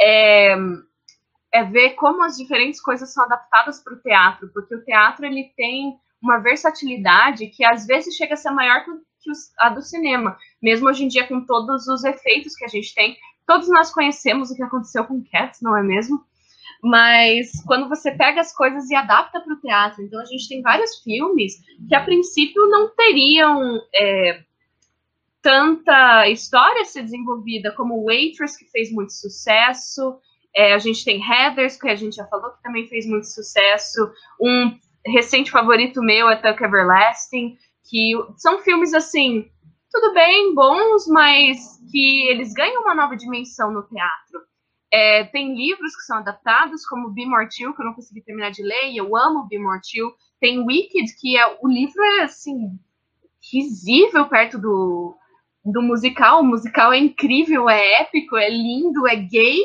[0.00, 0.56] é,
[1.52, 5.52] é ver como as diferentes coisas são adaptadas para o teatro, porque o teatro ele
[5.54, 8.90] tem uma versatilidade que às vezes chega a ser maior que
[9.58, 13.16] a do cinema, mesmo hoje em dia com todos os efeitos que a gente tem,
[13.46, 16.24] Todos nós conhecemos o que aconteceu com Cats, não é mesmo?
[16.82, 20.60] Mas quando você pega as coisas e adapta para o teatro, então a gente tem
[20.60, 21.54] vários filmes
[21.88, 24.42] que a princípio não teriam é,
[25.40, 30.18] tanta história a ser desenvolvida, como Waitress, que fez muito sucesso.
[30.54, 34.10] É, a gente tem Heathers, que a gente já falou, que também fez muito sucesso.
[34.40, 37.56] Um recente favorito meu é Tuck Everlasting,
[37.88, 39.50] que são filmes assim
[39.98, 44.42] tudo bem, bons, mas que eles ganham uma nova dimensão no teatro.
[44.92, 48.62] É, tem livros que são adaptados, como Be Mortil, que eu não consegui terminar de
[48.62, 50.12] ler, e eu amo Be Mortil.
[50.38, 52.78] Tem Wicked, que é o livro é assim
[53.50, 55.16] risível perto do,
[55.64, 56.40] do musical.
[56.40, 59.60] O musical é incrível, é épico, é lindo, é gay,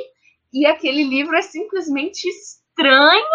[0.53, 3.25] e aquele livro é simplesmente estranho.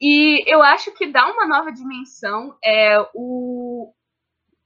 [0.00, 2.56] E eu acho que dá uma nova dimensão.
[2.62, 3.92] É, o,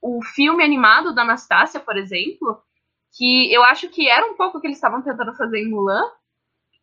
[0.02, 2.60] o filme animado da Anastácia, por exemplo,
[3.16, 6.04] que eu acho que era um pouco o que eles estavam tentando fazer em Mulan,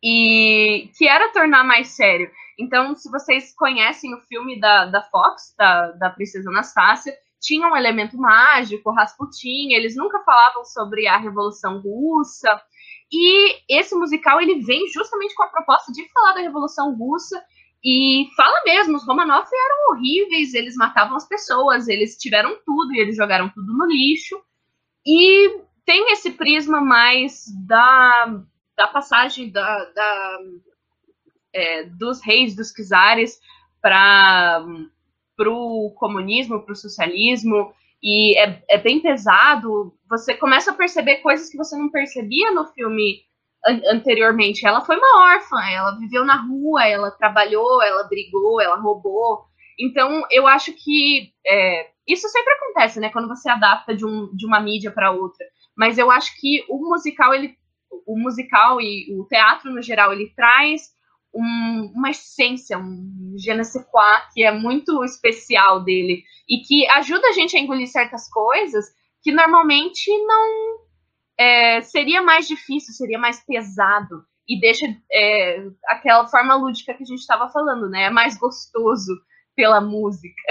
[0.02, 2.30] e que era tornar mais sério.
[2.58, 7.76] Então, se vocês conhecem o filme da, da Fox, da, da Princesa Anastácia, tinha um
[7.76, 12.60] elemento mágico, Rasputin, eles nunca falavam sobre a Revolução Russa,
[13.10, 17.42] e esse musical ele vem justamente com a proposta de falar da Revolução Russa
[17.84, 22.98] e fala mesmo, os Romanov eram horríveis, eles matavam as pessoas, eles tiveram tudo e
[22.98, 24.40] eles jogaram tudo no lixo.
[25.06, 28.42] E tem esse prisma mais da,
[28.76, 30.38] da passagem da, da
[31.52, 33.40] é, dos reis, dos czares,
[33.80, 34.64] para
[35.46, 37.72] o comunismo, para o socialismo.
[38.02, 39.94] E é, é bem pesado.
[40.10, 43.22] Você começa a perceber coisas que você não percebia no filme
[43.66, 44.66] anteriormente.
[44.66, 49.44] Ela foi uma órfã, ela viveu na rua, ela trabalhou, ela brigou, ela roubou.
[49.78, 53.10] Então, eu acho que é, Isso sempre acontece, né?
[53.10, 55.44] Quando você adapta de, um, de uma mídia para outra.
[55.76, 57.54] Mas eu acho que o musical, ele,
[58.06, 60.90] o musical e o teatro no geral, ele traz
[61.34, 66.88] um, uma essência, um je ne sais quoi, que é muito especial dele e que
[66.88, 68.86] ajuda a gente a engolir certas coisas
[69.22, 70.78] que normalmente não
[71.38, 77.06] é, seria mais difícil, seria mais pesado e deixa é, aquela forma lúdica que a
[77.06, 78.04] gente estava falando, né?
[78.04, 79.12] É mais gostoso
[79.54, 80.42] pela música.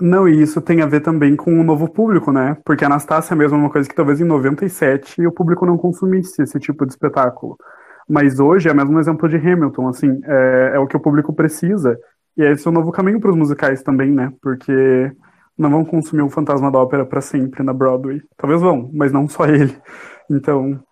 [0.00, 2.56] Não, e isso tem a ver também com o novo público, né?
[2.64, 6.58] Porque Anastácia mesmo é uma coisa que talvez em 97 o público não consumisse esse
[6.58, 7.56] tipo de espetáculo.
[8.08, 11.32] Mas hoje é mesmo um exemplo de Hamilton, assim, é, é o que o público
[11.32, 11.96] precisa.
[12.36, 14.32] E esse é o novo caminho para os musicais também, né?
[14.42, 15.12] Porque
[15.56, 18.22] não vão consumir o Fantasma da Ópera para sempre na Broadway.
[18.36, 19.76] Talvez vão, mas não só ele.
[20.30, 20.82] Então.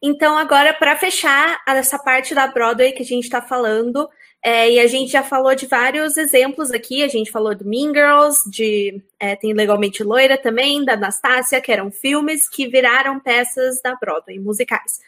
[0.00, 4.08] Então, agora, para fechar essa parte da Broadway que a gente está falando,
[4.44, 7.04] é, e a gente já falou de vários exemplos aqui.
[7.04, 11.70] A gente falou do Mean Girls, de é, tem Legalmente Loira também, da Anastácia, que
[11.70, 15.00] eram filmes que viraram peças da Broadway, musicais.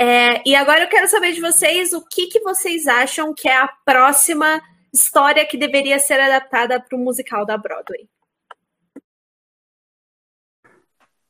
[0.00, 3.56] É, e agora eu quero saber de vocês o que, que vocês acham que é
[3.56, 8.08] a próxima história que deveria ser adaptada para o musical da Broadway.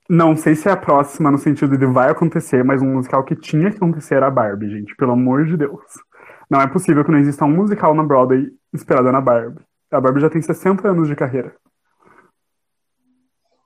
[0.09, 3.37] Não sei se é a próxima no sentido de vai acontecer, mas um musical que
[3.37, 5.85] tinha que acontecer era a Barbie, gente, pelo amor de Deus.
[6.49, 9.63] Não é possível que não exista um musical na Broadway inspirado na Barbie.
[9.91, 11.55] A Barbie já tem 60 anos de carreira.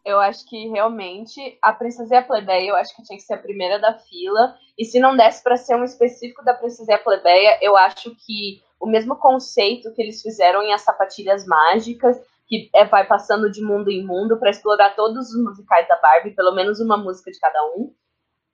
[0.04, 3.34] Eu acho que realmente a Princesa e a Plebeia, eu acho que tinha que ser
[3.34, 4.56] a primeira da fila.
[4.76, 8.10] E se não desse para ser um específico da Princesa e a Plebeia, eu acho
[8.16, 13.50] que o mesmo conceito que eles fizeram em As Sapatilhas Mágicas, que é, vai passando
[13.50, 17.30] de mundo em mundo para explorar todos os musicais da Barbie, pelo menos uma música
[17.30, 17.94] de cada um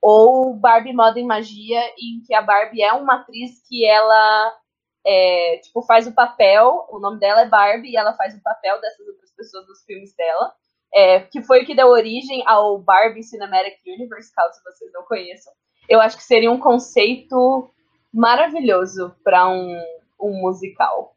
[0.01, 4.57] ou Barbie Moda em Magia, em que a Barbie é uma atriz que ela
[5.05, 8.81] é, tipo, faz o papel, o nome dela é Barbie, e ela faz o papel
[8.81, 10.53] dessas outras pessoas dos filmes dela,
[10.95, 15.53] é, que foi o que deu origem ao Barbie Cinematic Universe, caso vocês não conheçam.
[15.89, 17.71] Eu acho que seria um conceito
[18.13, 19.83] maravilhoso para um,
[20.21, 21.15] um musical.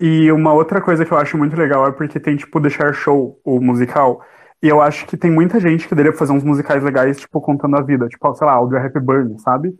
[0.00, 3.38] E uma outra coisa que eu acho muito legal é porque tem, tipo, Deixar Show,
[3.44, 4.22] o musical,
[4.62, 7.76] e eu acho que tem muita gente que deveria fazer uns musicais legais, tipo, contando
[7.76, 8.08] a vida.
[8.08, 9.74] Tipo, sei lá, Audrey Hepburn, sabe?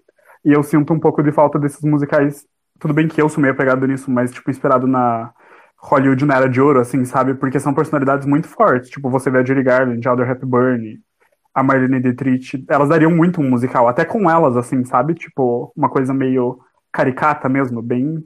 [0.45, 2.47] E eu sinto um pouco de falta desses musicais.
[2.79, 5.33] Tudo bem que eu sou meio apegado nisso, mas, tipo, inspirado na
[5.79, 7.35] Hollywood na Era de Ouro, assim, sabe?
[7.35, 8.91] Porque são personalidades muito fortes.
[8.91, 11.01] Tipo, você vê a Judy Garland, Audrey Hepburn,
[11.55, 12.65] a Marlene Dietrich.
[12.69, 15.15] Elas dariam muito um musical, até com elas, assim, sabe?
[15.15, 16.59] Tipo, uma coisa meio
[16.93, 18.25] caricata mesmo, bem...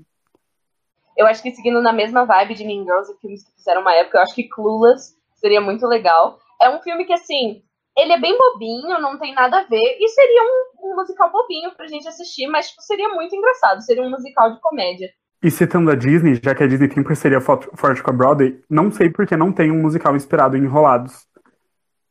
[1.17, 3.95] Eu acho que seguindo na mesma vibe de Mean Girls e filmes que fizeram uma
[3.95, 7.63] época, eu acho que Clueless seria muito legal é um filme que, assim,
[7.97, 11.73] ele é bem bobinho, não tem nada a ver, e seria um, um musical bobinho
[11.77, 15.09] pra gente assistir, mas tipo, seria muito engraçado, seria um musical de comédia.
[15.43, 18.91] E citando a Disney, já que a Disney tem parceria forte com a Broadway, não
[18.91, 21.27] sei porque não tem um musical inspirado em Enrolados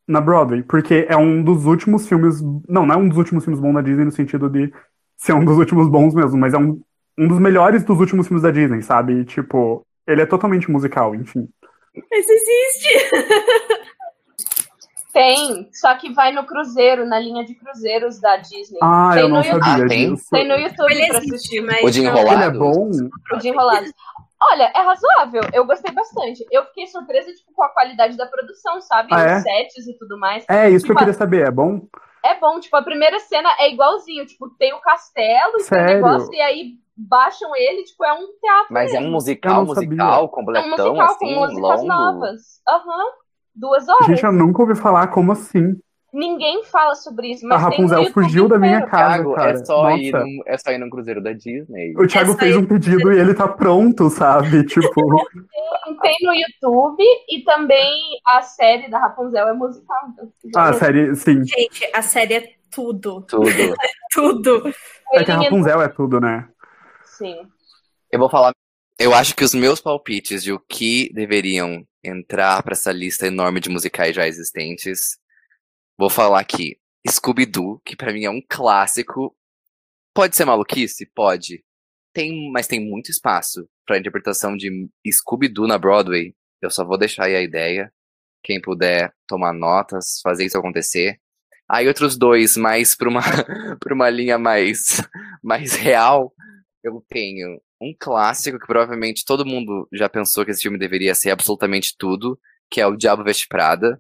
[0.08, 2.42] na Broadway, porque é um dos últimos filmes.
[2.68, 4.72] Não, não é um dos últimos filmes bons da Disney no sentido de
[5.18, 6.82] ser um dos últimos bons mesmo, mas é um,
[7.18, 9.14] um dos melhores dos últimos filmes da Disney, sabe?
[9.22, 11.48] E, tipo, ele é totalmente musical, enfim.
[12.12, 12.90] Mas existe!
[15.14, 18.80] Tem, só que vai no cruzeiro, na linha de cruzeiros da Disney.
[18.82, 19.84] Ah, tem eu não sabia YouTube.
[19.84, 20.14] Ah, tem?
[20.16, 20.26] disso.
[20.32, 21.62] Tem no YouTube Ele existe, assistir.
[21.62, 22.34] mas O de não- enrolado.
[22.36, 22.90] Ele é bom?
[23.32, 23.94] O de Enrolados.
[24.52, 25.42] Olha, é razoável.
[25.54, 26.46] Eu gostei bastante.
[26.52, 29.10] Eu fiquei surpresa tipo, com a qualidade da produção, sabe?
[29.14, 29.38] Ah, é?
[29.38, 30.46] Os sets e tudo mais.
[30.50, 31.88] É, isso que eu Tipo, queria saber, é bom?
[32.24, 34.26] É bom, tipo, a primeira cena é igualzinho.
[34.26, 38.68] Tipo, tem o castelo, tem o negócio, e aí baixam ele, tipo, é um teatro
[38.74, 39.14] Mas é um mesmo.
[39.14, 41.88] Musical, musical, É um completão, musical assim, com músicas longo.
[41.88, 42.42] novas.
[42.68, 43.06] Aham.
[43.56, 44.08] Duas horas.
[44.08, 45.76] Gente, eu nunca ouvi falar como assim.
[46.14, 49.34] Ninguém fala sobre isso, A mas tem no Rapunzel YouTube fugiu da minha casa, Thiago,
[49.34, 49.52] cara.
[49.52, 51.96] é só, ir num, é só ir num cruzeiro da Disney.
[51.98, 54.64] O Thiago Essa fez um pedido e ele tá pronto, sabe?
[54.70, 55.28] Tipo,
[56.04, 59.98] Tem no YouTube e também a série da Rapunzel é musical.
[60.46, 60.78] Então, ah, ver.
[60.78, 61.44] série, sim.
[61.44, 63.22] Gente, a série é tudo.
[63.22, 63.50] Tudo.
[64.14, 64.74] Tudo.
[65.14, 66.48] É que a Rapunzel é tudo, né?
[67.06, 67.36] Sim.
[68.12, 68.52] Eu vou falar.
[69.00, 73.60] Eu acho que os meus palpites de o que deveriam entrar pra essa lista enorme
[73.60, 75.18] de musicais já existentes.
[75.98, 76.78] Vou falar aqui.
[77.08, 79.36] Scooby-Doo, que pra mim é um clássico.
[80.14, 81.06] Pode ser maluquice?
[81.14, 81.64] Pode.
[82.14, 86.36] Tem, mas tem muito espaço pra interpretação de Scooby-Doo na Broadway.
[86.62, 87.92] Eu só vou deixar aí a ideia.
[88.44, 91.20] Quem puder tomar notas, fazer isso acontecer.
[91.70, 93.22] Aí outros dois, mais pra uma,
[93.80, 95.02] pra uma linha mais,
[95.42, 96.34] mais real,
[96.84, 101.32] eu tenho um clássico que provavelmente todo mundo já pensou que esse filme deveria ser
[101.32, 102.40] absolutamente tudo,
[102.70, 104.00] que é o Diabo Veste Prada.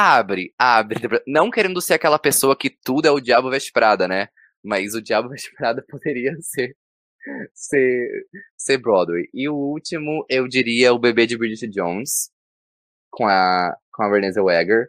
[0.00, 0.94] Abre, abre.
[1.26, 4.28] Não querendo ser aquela pessoa que tudo é o Diabo Veste Prada, né?
[4.62, 6.76] Mas o Diabo Veste Prada poderia ser
[7.52, 8.08] ser,
[8.56, 9.28] ser Broadway.
[9.34, 12.30] E o último, eu diria o bebê de Bridget Jones,
[13.10, 14.88] com a, com a Renée Zellweger.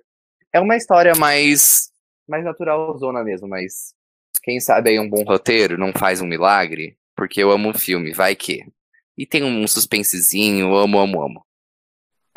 [0.53, 1.89] É uma história mais,
[2.28, 3.95] mais naturalzona mesmo, mas
[4.43, 8.14] quem sabe aí um bom roteiro não faz um milagre, porque eu amo o filme,
[8.14, 8.64] vai que.
[9.18, 11.49] E tem um suspensezinho, amo, amo, amo.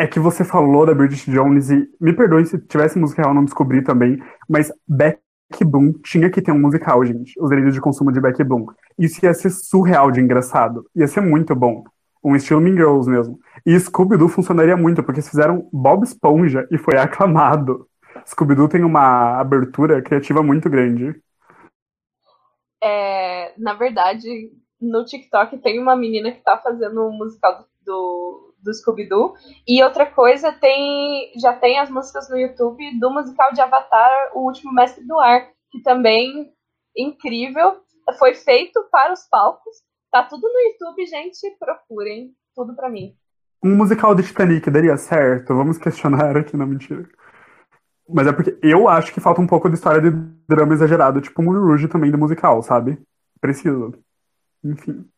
[0.02, 3.84] É que você falou da Bridget Jones e me perdoe se tivesse eu não descobri
[3.84, 5.20] também, mas Beck
[5.64, 7.40] Bloom tinha que ter um musical, gente.
[7.40, 8.66] Os delírios de consumo de Beck Bloom.
[8.98, 10.84] Isso ia ser surreal de engraçado.
[10.96, 11.84] Ia ser muito bom.
[12.24, 13.38] Um estilo Mean Girls mesmo.
[13.64, 17.86] E Scooby-Doo funcionaria muito, porque eles fizeram Bob Esponja e foi aclamado.
[18.26, 21.14] Scooby-Doo tem uma abertura criativa muito grande.
[22.82, 24.50] É, na verdade,
[24.80, 29.34] no TikTok tem uma menina que tá fazendo um musical do, do Scooby-Doo.
[29.66, 34.46] E outra coisa, tem já tem as músicas no YouTube do musical de Avatar, O
[34.46, 36.52] Último Mestre do Ar, que também
[36.96, 37.80] incrível.
[38.18, 39.76] Foi feito para os palcos.
[40.10, 41.56] Tá tudo no YouTube, gente.
[41.58, 42.32] Procurem.
[42.54, 43.14] Tudo para mim.
[43.64, 45.54] Um musical de Titanic daria certo?
[45.54, 47.08] Vamos questionar aqui, não mentira.
[48.08, 50.10] Mas é porque eu acho que falta um pouco de história de
[50.46, 53.00] drama exagerado, tipo Moulin Rouge também do musical, sabe?
[53.40, 53.92] Precisa.
[54.62, 55.08] Enfim.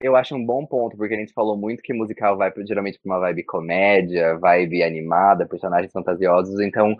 [0.00, 3.12] Eu acho um bom ponto, porque a gente falou muito que musical vai geralmente pra
[3.12, 6.94] uma vibe comédia, vibe animada, personagens fantasiosos, então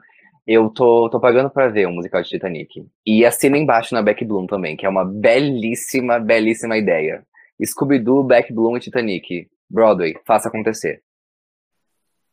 [0.47, 2.87] eu tô, tô pagando pra ver um musical de Titanic.
[3.05, 7.23] E assina embaixo na Beck Bloom também, que é uma belíssima, belíssima ideia.
[7.63, 9.49] Scooby-Doo, Beck Bloom e Titanic.
[9.69, 11.03] Broadway, faça acontecer.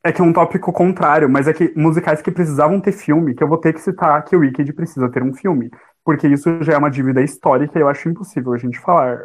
[0.03, 3.43] É que é um tópico contrário, mas é que musicais que precisavam ter filme, que
[3.43, 5.71] eu vou ter que citar que o Wicked precisa ter um filme.
[6.03, 9.17] Porque isso já é uma dívida histórica e eu acho impossível a gente falar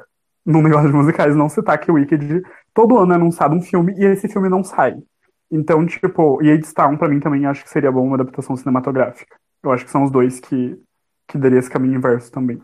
[0.49, 2.43] no negócio de musicais não citar que o Wicked
[2.73, 4.97] todo ano é anunciado um filme e esse filme não sai.
[5.51, 9.37] Então, tipo, e Town pra mim também acho que seria bom uma adaptação cinematográfica.
[9.63, 10.81] Eu acho que são os dois que,
[11.27, 12.63] que daria esse caminho inverso também.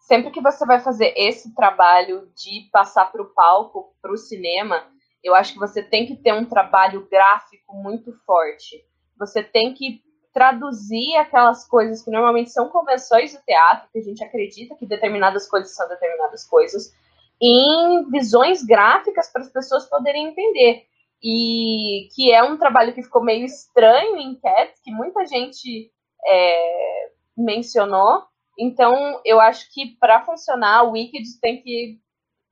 [0.00, 4.82] Sempre que você vai fazer esse trabalho de passar para o palco, para o cinema,
[5.22, 8.76] eu acho que você tem que ter um trabalho gráfico muito forte.
[9.16, 10.02] Você tem que
[10.38, 15.48] traduzir aquelas coisas que normalmente são convenções do teatro, que a gente acredita que determinadas
[15.48, 16.94] coisas são determinadas coisas,
[17.42, 20.86] em visões gráficas para as pessoas poderem entender.
[21.20, 25.90] E que é um trabalho que ficou meio estranho em Cats, que muita gente
[26.24, 28.22] é, mencionou.
[28.56, 31.98] Então, eu acho que para funcionar, o Wicked tem que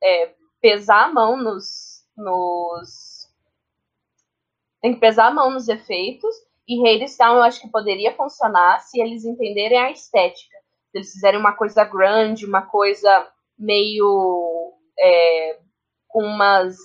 [0.02, 3.28] é, pesar a mão nos, nos.
[4.82, 6.34] Tem que pesar a mão nos efeitos
[6.68, 10.56] e Hadestown eu acho que poderia funcionar se eles entenderem a estética.
[10.90, 14.72] Se eles fizerem uma coisa grande, uma coisa meio.
[14.98, 15.58] É,
[16.08, 16.76] com umas.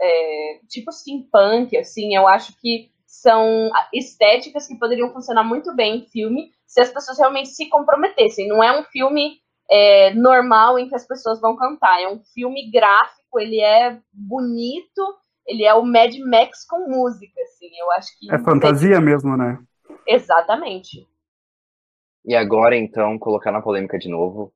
[0.00, 6.06] É, tipo steampunk, assim, eu acho que são estéticas que poderiam funcionar muito bem em
[6.06, 8.48] filme se as pessoas realmente se comprometessem.
[8.48, 9.38] Não é um filme
[9.70, 15.16] é, normal em que as pessoas vão cantar, é um filme gráfico, ele é bonito
[15.46, 17.68] ele é o Mad Max com música, assim.
[17.78, 18.32] Eu acho que.
[18.32, 19.58] É fantasia mesmo, né?
[20.06, 21.06] Exatamente.
[22.24, 24.52] E agora, então, colocar na polêmica de novo.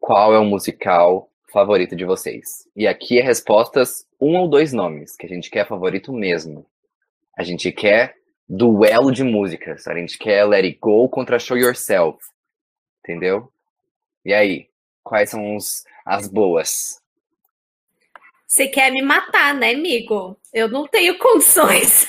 [0.00, 2.68] Qual é o musical favorito de vocês?
[2.74, 6.66] E aqui é respostas um ou dois nomes, que a gente quer favorito mesmo.
[7.38, 8.16] A gente quer
[8.48, 9.86] duelo de músicas.
[9.86, 12.18] A gente quer Let It Go contra Show Yourself.
[13.00, 13.52] Entendeu?
[14.24, 14.68] E aí?
[15.04, 17.01] Quais são os, as boas?
[18.52, 20.38] Você quer me matar, né, amigo?
[20.52, 22.06] Eu não tenho condições.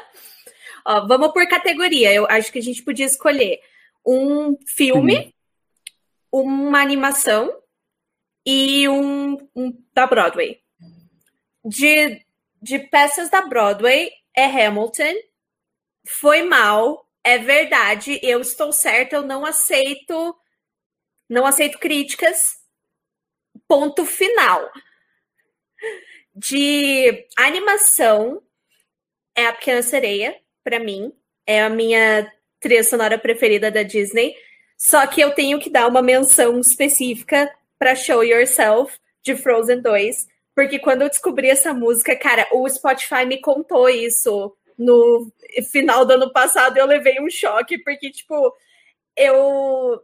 [0.82, 2.10] Ó, vamos por categoria.
[2.10, 3.60] Eu acho que a gente podia escolher
[4.02, 5.34] um filme,
[6.32, 7.54] uma animação
[8.46, 10.58] e um, um, da Broadway.
[11.62, 12.24] De,
[12.62, 15.16] de peças da Broadway é Hamilton.
[16.06, 18.18] Foi mal, é verdade.
[18.22, 20.34] Eu estou certa, eu não aceito,
[21.28, 22.56] não aceito críticas.
[23.68, 24.72] Ponto final
[26.38, 28.40] de animação
[29.34, 31.12] é a Pequena Sereia, para mim.
[31.44, 32.30] É a minha
[32.60, 34.34] trilha sonora preferida da Disney.
[34.76, 40.26] Só que eu tenho que dar uma menção específica para Show Yourself de Frozen 2,
[40.54, 45.32] porque quando eu descobri essa música, cara, o Spotify me contou isso no
[45.72, 48.54] final do ano passado, eu levei um choque porque tipo,
[49.16, 50.00] eu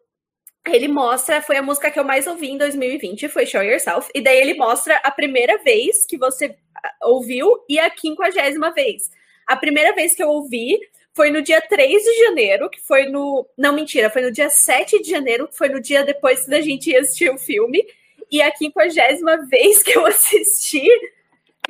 [0.66, 4.20] ele mostra, foi a música que eu mais ouvi em 2020, foi Show Yourself, e
[4.20, 9.10] daí ele mostra a primeira vez que você ah, ouviu e a quinquagésima vez.
[9.46, 10.78] A primeira vez que eu ouvi
[11.14, 13.48] foi no dia 3 de janeiro, que foi no.
[13.56, 16.94] Não, mentira, foi no dia 7 de janeiro, que foi no dia depois da gente
[16.96, 17.84] assistir o filme.
[18.30, 20.88] E a quinquagésima vez que eu assisti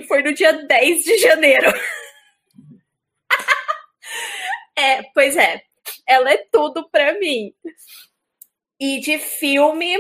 [0.06, 1.72] foi no dia 10 de janeiro.
[4.76, 5.62] é, pois é.
[6.06, 7.52] Ela é tudo pra mim.
[8.86, 9.96] E de filme,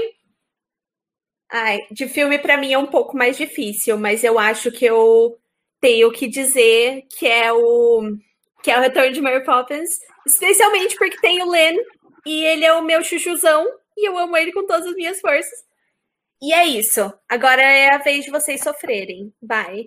[1.50, 5.38] Ai, de filme pra mim é um pouco mais difícil, mas eu acho que eu
[5.80, 8.02] tenho que dizer que é o
[8.62, 11.78] que é o Retorno de Mary Poppins, especialmente porque tem o Len
[12.26, 13.66] e ele é o meu chuchuzão
[13.96, 15.64] e eu amo ele com todas as minhas forças.
[16.42, 17.10] E é isso.
[17.26, 19.32] Agora é a vez de vocês sofrerem.
[19.42, 19.86] Vai.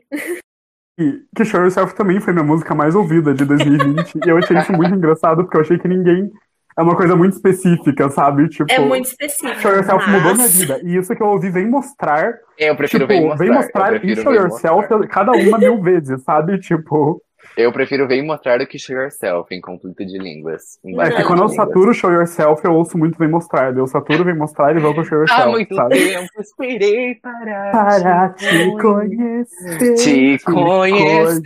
[1.00, 4.16] E que Show Yourself também foi minha música mais ouvida de 2020.
[4.26, 6.32] e eu achei isso muito engraçado, porque eu achei que ninguém.
[6.78, 8.48] É uma coisa muito específica, sabe?
[8.50, 9.60] Tipo, É muito específico.
[9.60, 10.80] Show Yourself mas- mudou minha vida.
[10.84, 12.34] E isso que eu ouvi vem mostrar.
[12.58, 13.38] Eu prefiro tipo, Vem Mostrar.
[13.46, 15.08] vem mostrar e Show Yourself Mostrar.
[15.08, 16.60] cada uma mil vezes, sabe?
[16.60, 17.22] Tipo.
[17.58, 20.78] Eu prefiro Vem Mostrar do que Show Yourself em conflito de línguas.
[21.00, 23.76] É que quando eu saturo Show Yourself, eu ouço muito Vem Mostrar.
[23.76, 25.42] Eu saturo Vem Mostrar e vou pro Show Yourself.
[25.42, 25.96] Há muito sabe?
[25.96, 29.96] tempo esperei para, Para te conhecer.
[29.96, 31.42] te conhecer.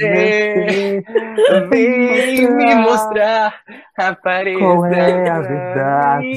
[1.70, 3.62] Vem me mostrar,
[3.98, 4.60] apareça.
[4.60, 6.28] Qual é a verdade?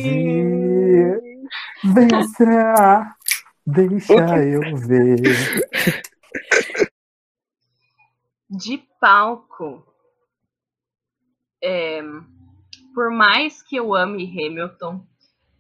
[1.83, 3.13] Vem mostrar.
[3.67, 5.21] Deixa eu ver.
[8.49, 9.85] De palco,
[11.63, 12.03] é,
[12.95, 15.05] por mais que eu ame Hamilton,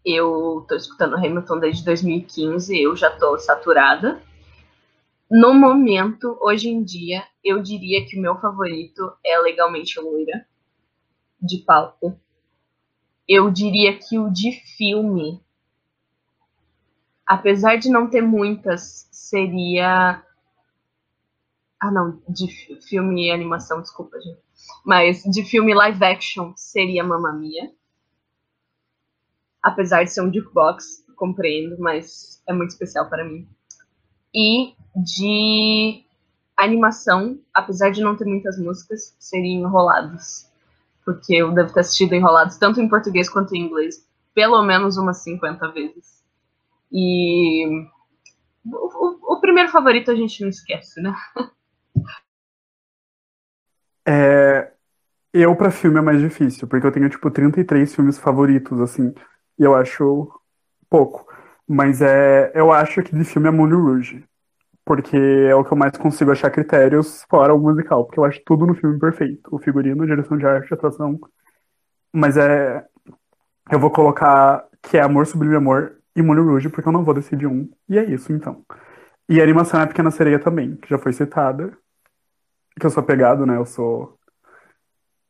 [0.04, 4.22] eu tô escutando Hamilton desde 2015, eu já tô saturada.
[5.30, 10.46] No momento, hoje em dia, eu diria que o meu favorito é Legalmente Loira,
[11.40, 12.20] de palco.
[13.26, 15.42] Eu diria que o de filme,
[17.26, 20.22] apesar de não ter muitas, seria.
[21.84, 24.40] Ah, não, de fi- filme e animação, desculpa, gente.
[24.84, 27.70] Mas de filme live action seria Mamma Mia.
[29.62, 33.48] Apesar de ser um jukebox, compreendo, mas é muito especial para mim.
[34.34, 36.04] E de
[36.56, 40.48] animação, apesar de não ter muitas músicas, seria Enrolados.
[41.04, 45.18] Porque eu devo ter assistido Enrolados tanto em português quanto em inglês, pelo menos umas
[45.18, 46.22] 50 vezes.
[46.92, 47.66] E
[48.66, 51.14] o, o- o primeiro favorito a gente não esquece, né?
[54.06, 54.72] É,
[55.32, 59.14] eu, pra filme, é mais difícil, porque eu tenho, tipo, 33 filmes favoritos, assim,
[59.58, 60.30] e eu acho
[60.90, 61.26] pouco.
[61.68, 64.24] Mas é, eu acho que de filme é Moulin Rouge,
[64.84, 68.42] porque é o que eu mais consigo achar critérios fora o musical, porque eu acho
[68.46, 69.42] tudo no filme perfeito.
[69.54, 71.18] O figurino, direção de arte, atuação.
[72.12, 72.84] Mas é.
[73.70, 77.14] Eu vou colocar que é Amor Sublime Amor e Moulin Rouge, porque eu não vou
[77.14, 77.68] decidir um.
[77.88, 78.64] E é isso, então.
[79.28, 81.76] E a animação é a Pequena Sereia também, que já foi citada.
[82.78, 83.56] Que eu sou apegado, né?
[83.56, 84.18] Eu sou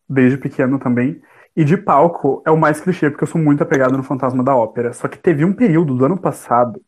[0.08, 1.20] desde pequeno também.
[1.56, 4.56] E de palco é o mais clichê, porque eu sou muito apegado no Fantasma da
[4.56, 4.92] Ópera.
[4.92, 6.80] Só que teve um período do ano passado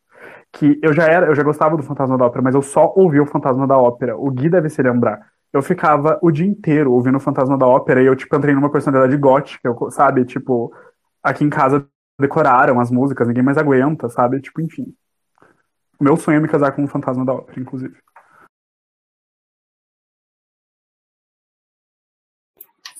[0.51, 3.21] que eu já era, eu já gostava do Fantasma da Ópera, mas eu só ouvia
[3.21, 4.17] o Fantasma da Ópera.
[4.17, 5.19] O Gui deve se lembrar.
[5.53, 8.71] Eu ficava o dia inteiro ouvindo o Fantasma da Ópera e eu, tipo, entrei numa
[8.71, 10.25] personalidade gótica, sabe?
[10.25, 10.73] Tipo,
[11.23, 11.87] aqui em casa
[12.19, 14.41] decoraram as músicas, ninguém mais aguenta, sabe?
[14.41, 14.93] Tipo, enfim.
[15.99, 17.95] O meu sonho é me casar com o Fantasma da Ópera, inclusive.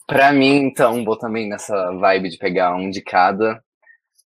[0.08, 3.62] Pra mim, então, vou também nessa vibe de pegar um de cada.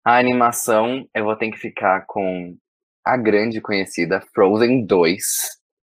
[0.05, 2.55] A animação, eu vou ter que ficar com
[3.03, 5.23] a grande conhecida Frozen 2.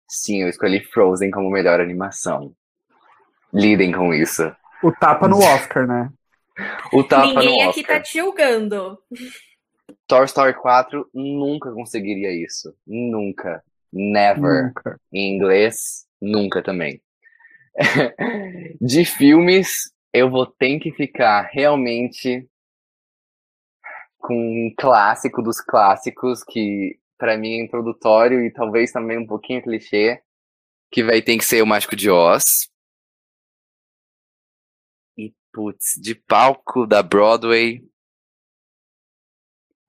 [0.08, 2.52] Sim, eu escolhi Frozen como melhor animação.
[3.52, 4.52] Lidem com isso.
[4.82, 6.10] O tapa no Oscar, né?
[6.92, 7.96] O tapa Ninguém no aqui Oscar.
[7.96, 8.98] tá te julgando.
[10.08, 12.74] Toy Story 4 nunca conseguiria isso.
[12.86, 13.62] Nunca.
[13.92, 14.64] Never.
[14.66, 15.00] Nunca.
[15.12, 17.00] Em inglês, nunca também.
[18.80, 22.48] De filmes, eu vou ter que ficar realmente
[24.18, 29.62] com um clássico dos clássicos, que pra mim é introdutório e talvez também um pouquinho
[29.62, 30.22] clichê,
[30.90, 32.68] que vai ter que ser o Mágico de Oz.
[35.18, 37.82] E, putz, de palco da Broadway.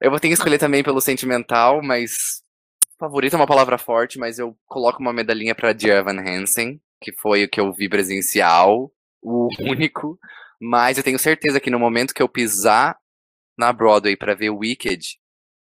[0.00, 2.42] Eu vou ter que escolher também pelo sentimental, mas
[2.98, 7.12] favorito é uma palavra forte, mas eu coloco uma medalhinha pra Dear Evan Hansen, que
[7.12, 8.92] foi o que eu vi presencial,
[9.22, 10.18] o único.
[10.60, 12.98] Mas eu tenho certeza que no momento que eu pisar
[13.56, 15.18] na Broadway pra ver Wicked,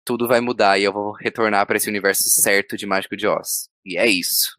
[0.04, 3.68] tudo vai mudar e eu vou retornar pra esse universo certo de Mágico de Oz.
[3.84, 4.56] E é isso.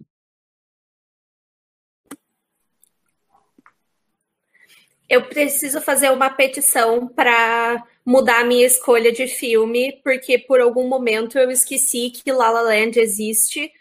[5.09, 10.88] Eu preciso fazer uma petição para mudar a minha escolha de filme, porque por algum
[10.88, 13.72] momento eu esqueci que La La Land existe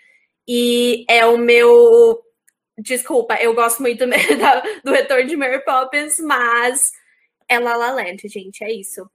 [0.49, 2.18] e é o meu.
[2.79, 4.07] Desculpa, eu gosto muito
[4.39, 6.91] da- do retorno de Mary Poppins, mas
[7.49, 9.09] é La La Land, gente, é isso.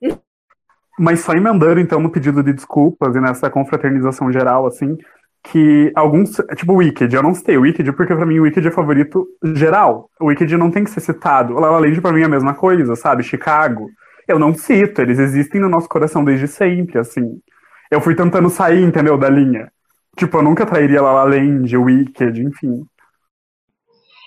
[0.99, 4.95] Mas só emendando, então, no pedido de desculpas e nessa confraternização geral, assim,
[5.43, 6.31] que alguns.
[6.55, 10.09] Tipo, o Wicked, eu não citei Wicked porque pra mim o Wicked é favorito geral.
[10.19, 11.53] O Wicked não tem que ser citado.
[11.55, 13.23] La La Land pra mim é a mesma coisa, sabe?
[13.23, 13.89] Chicago.
[14.27, 17.39] Eu não cito, eles existem no nosso coração desde sempre, assim.
[17.91, 19.69] eu fui tentando sair, entendeu, da linha.
[20.15, 22.85] Tipo, eu nunca trairia La La Land, Wicked, enfim.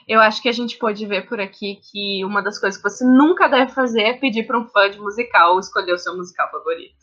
[0.07, 3.05] Eu acho que a gente pode ver por aqui que uma das coisas que você
[3.05, 6.95] nunca deve fazer é pedir para um fã de musical escolher o seu musical favorito.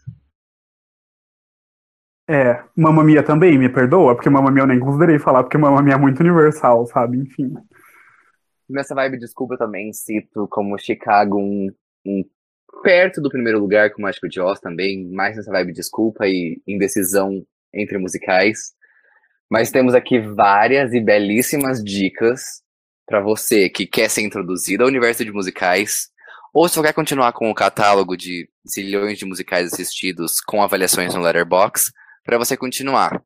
[2.30, 5.82] É, Mamma Mia também, me perdoa, porque Mamma Mia eu nem considerei falar, porque Mamma
[5.82, 7.18] Mia é muito universal, sabe?
[7.18, 7.54] Enfim.
[8.70, 11.68] Nessa vibe, desculpa, eu também cito como Chicago um,
[12.06, 12.24] um
[12.82, 16.62] perto do primeiro lugar com o Mágico de Oz também, mais nessa vibe desculpa e
[16.66, 18.74] indecisão entre musicais.
[19.52, 22.63] Mas temos aqui várias e belíssimas dicas
[23.06, 26.10] para você que quer ser introduzido ao universo de musicais,
[26.54, 31.22] ou se quer continuar com o catálogo de zilhões de musicais assistidos com avaliações no
[31.22, 31.92] Letterboxd,
[32.24, 33.22] para você continuar.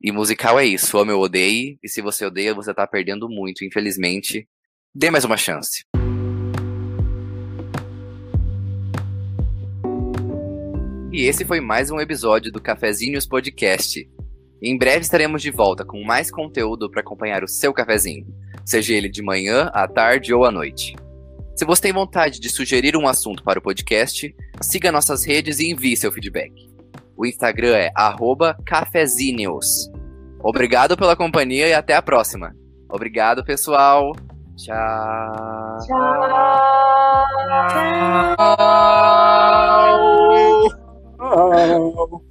[0.00, 3.64] E musical é isso, ame ou odeie, e se você odeia, você tá perdendo muito,
[3.64, 4.48] infelizmente.
[4.94, 5.84] Dê mais uma chance.
[11.12, 14.08] E esse foi mais um episódio do Cafezinhos Podcast.
[14.62, 18.26] Em breve estaremos de volta com mais conteúdo para acompanhar o seu cafezinho,
[18.68, 20.94] seja ele de manhã, à tarde ou à noite.
[21.56, 25.70] Se você tem vontade de sugerir um assunto para o podcast, siga nossas redes e
[25.70, 26.52] envie seu feedback.
[27.16, 27.90] O Instagram é
[28.66, 29.90] cafezinhos.
[30.40, 32.54] Obrigado pela companhia e até a próxima.
[32.90, 34.12] Obrigado, pessoal.
[34.54, 35.78] Tchau.
[35.86, 36.28] Tchau.
[37.68, 38.68] Tchau.
[41.20, 42.22] Oh.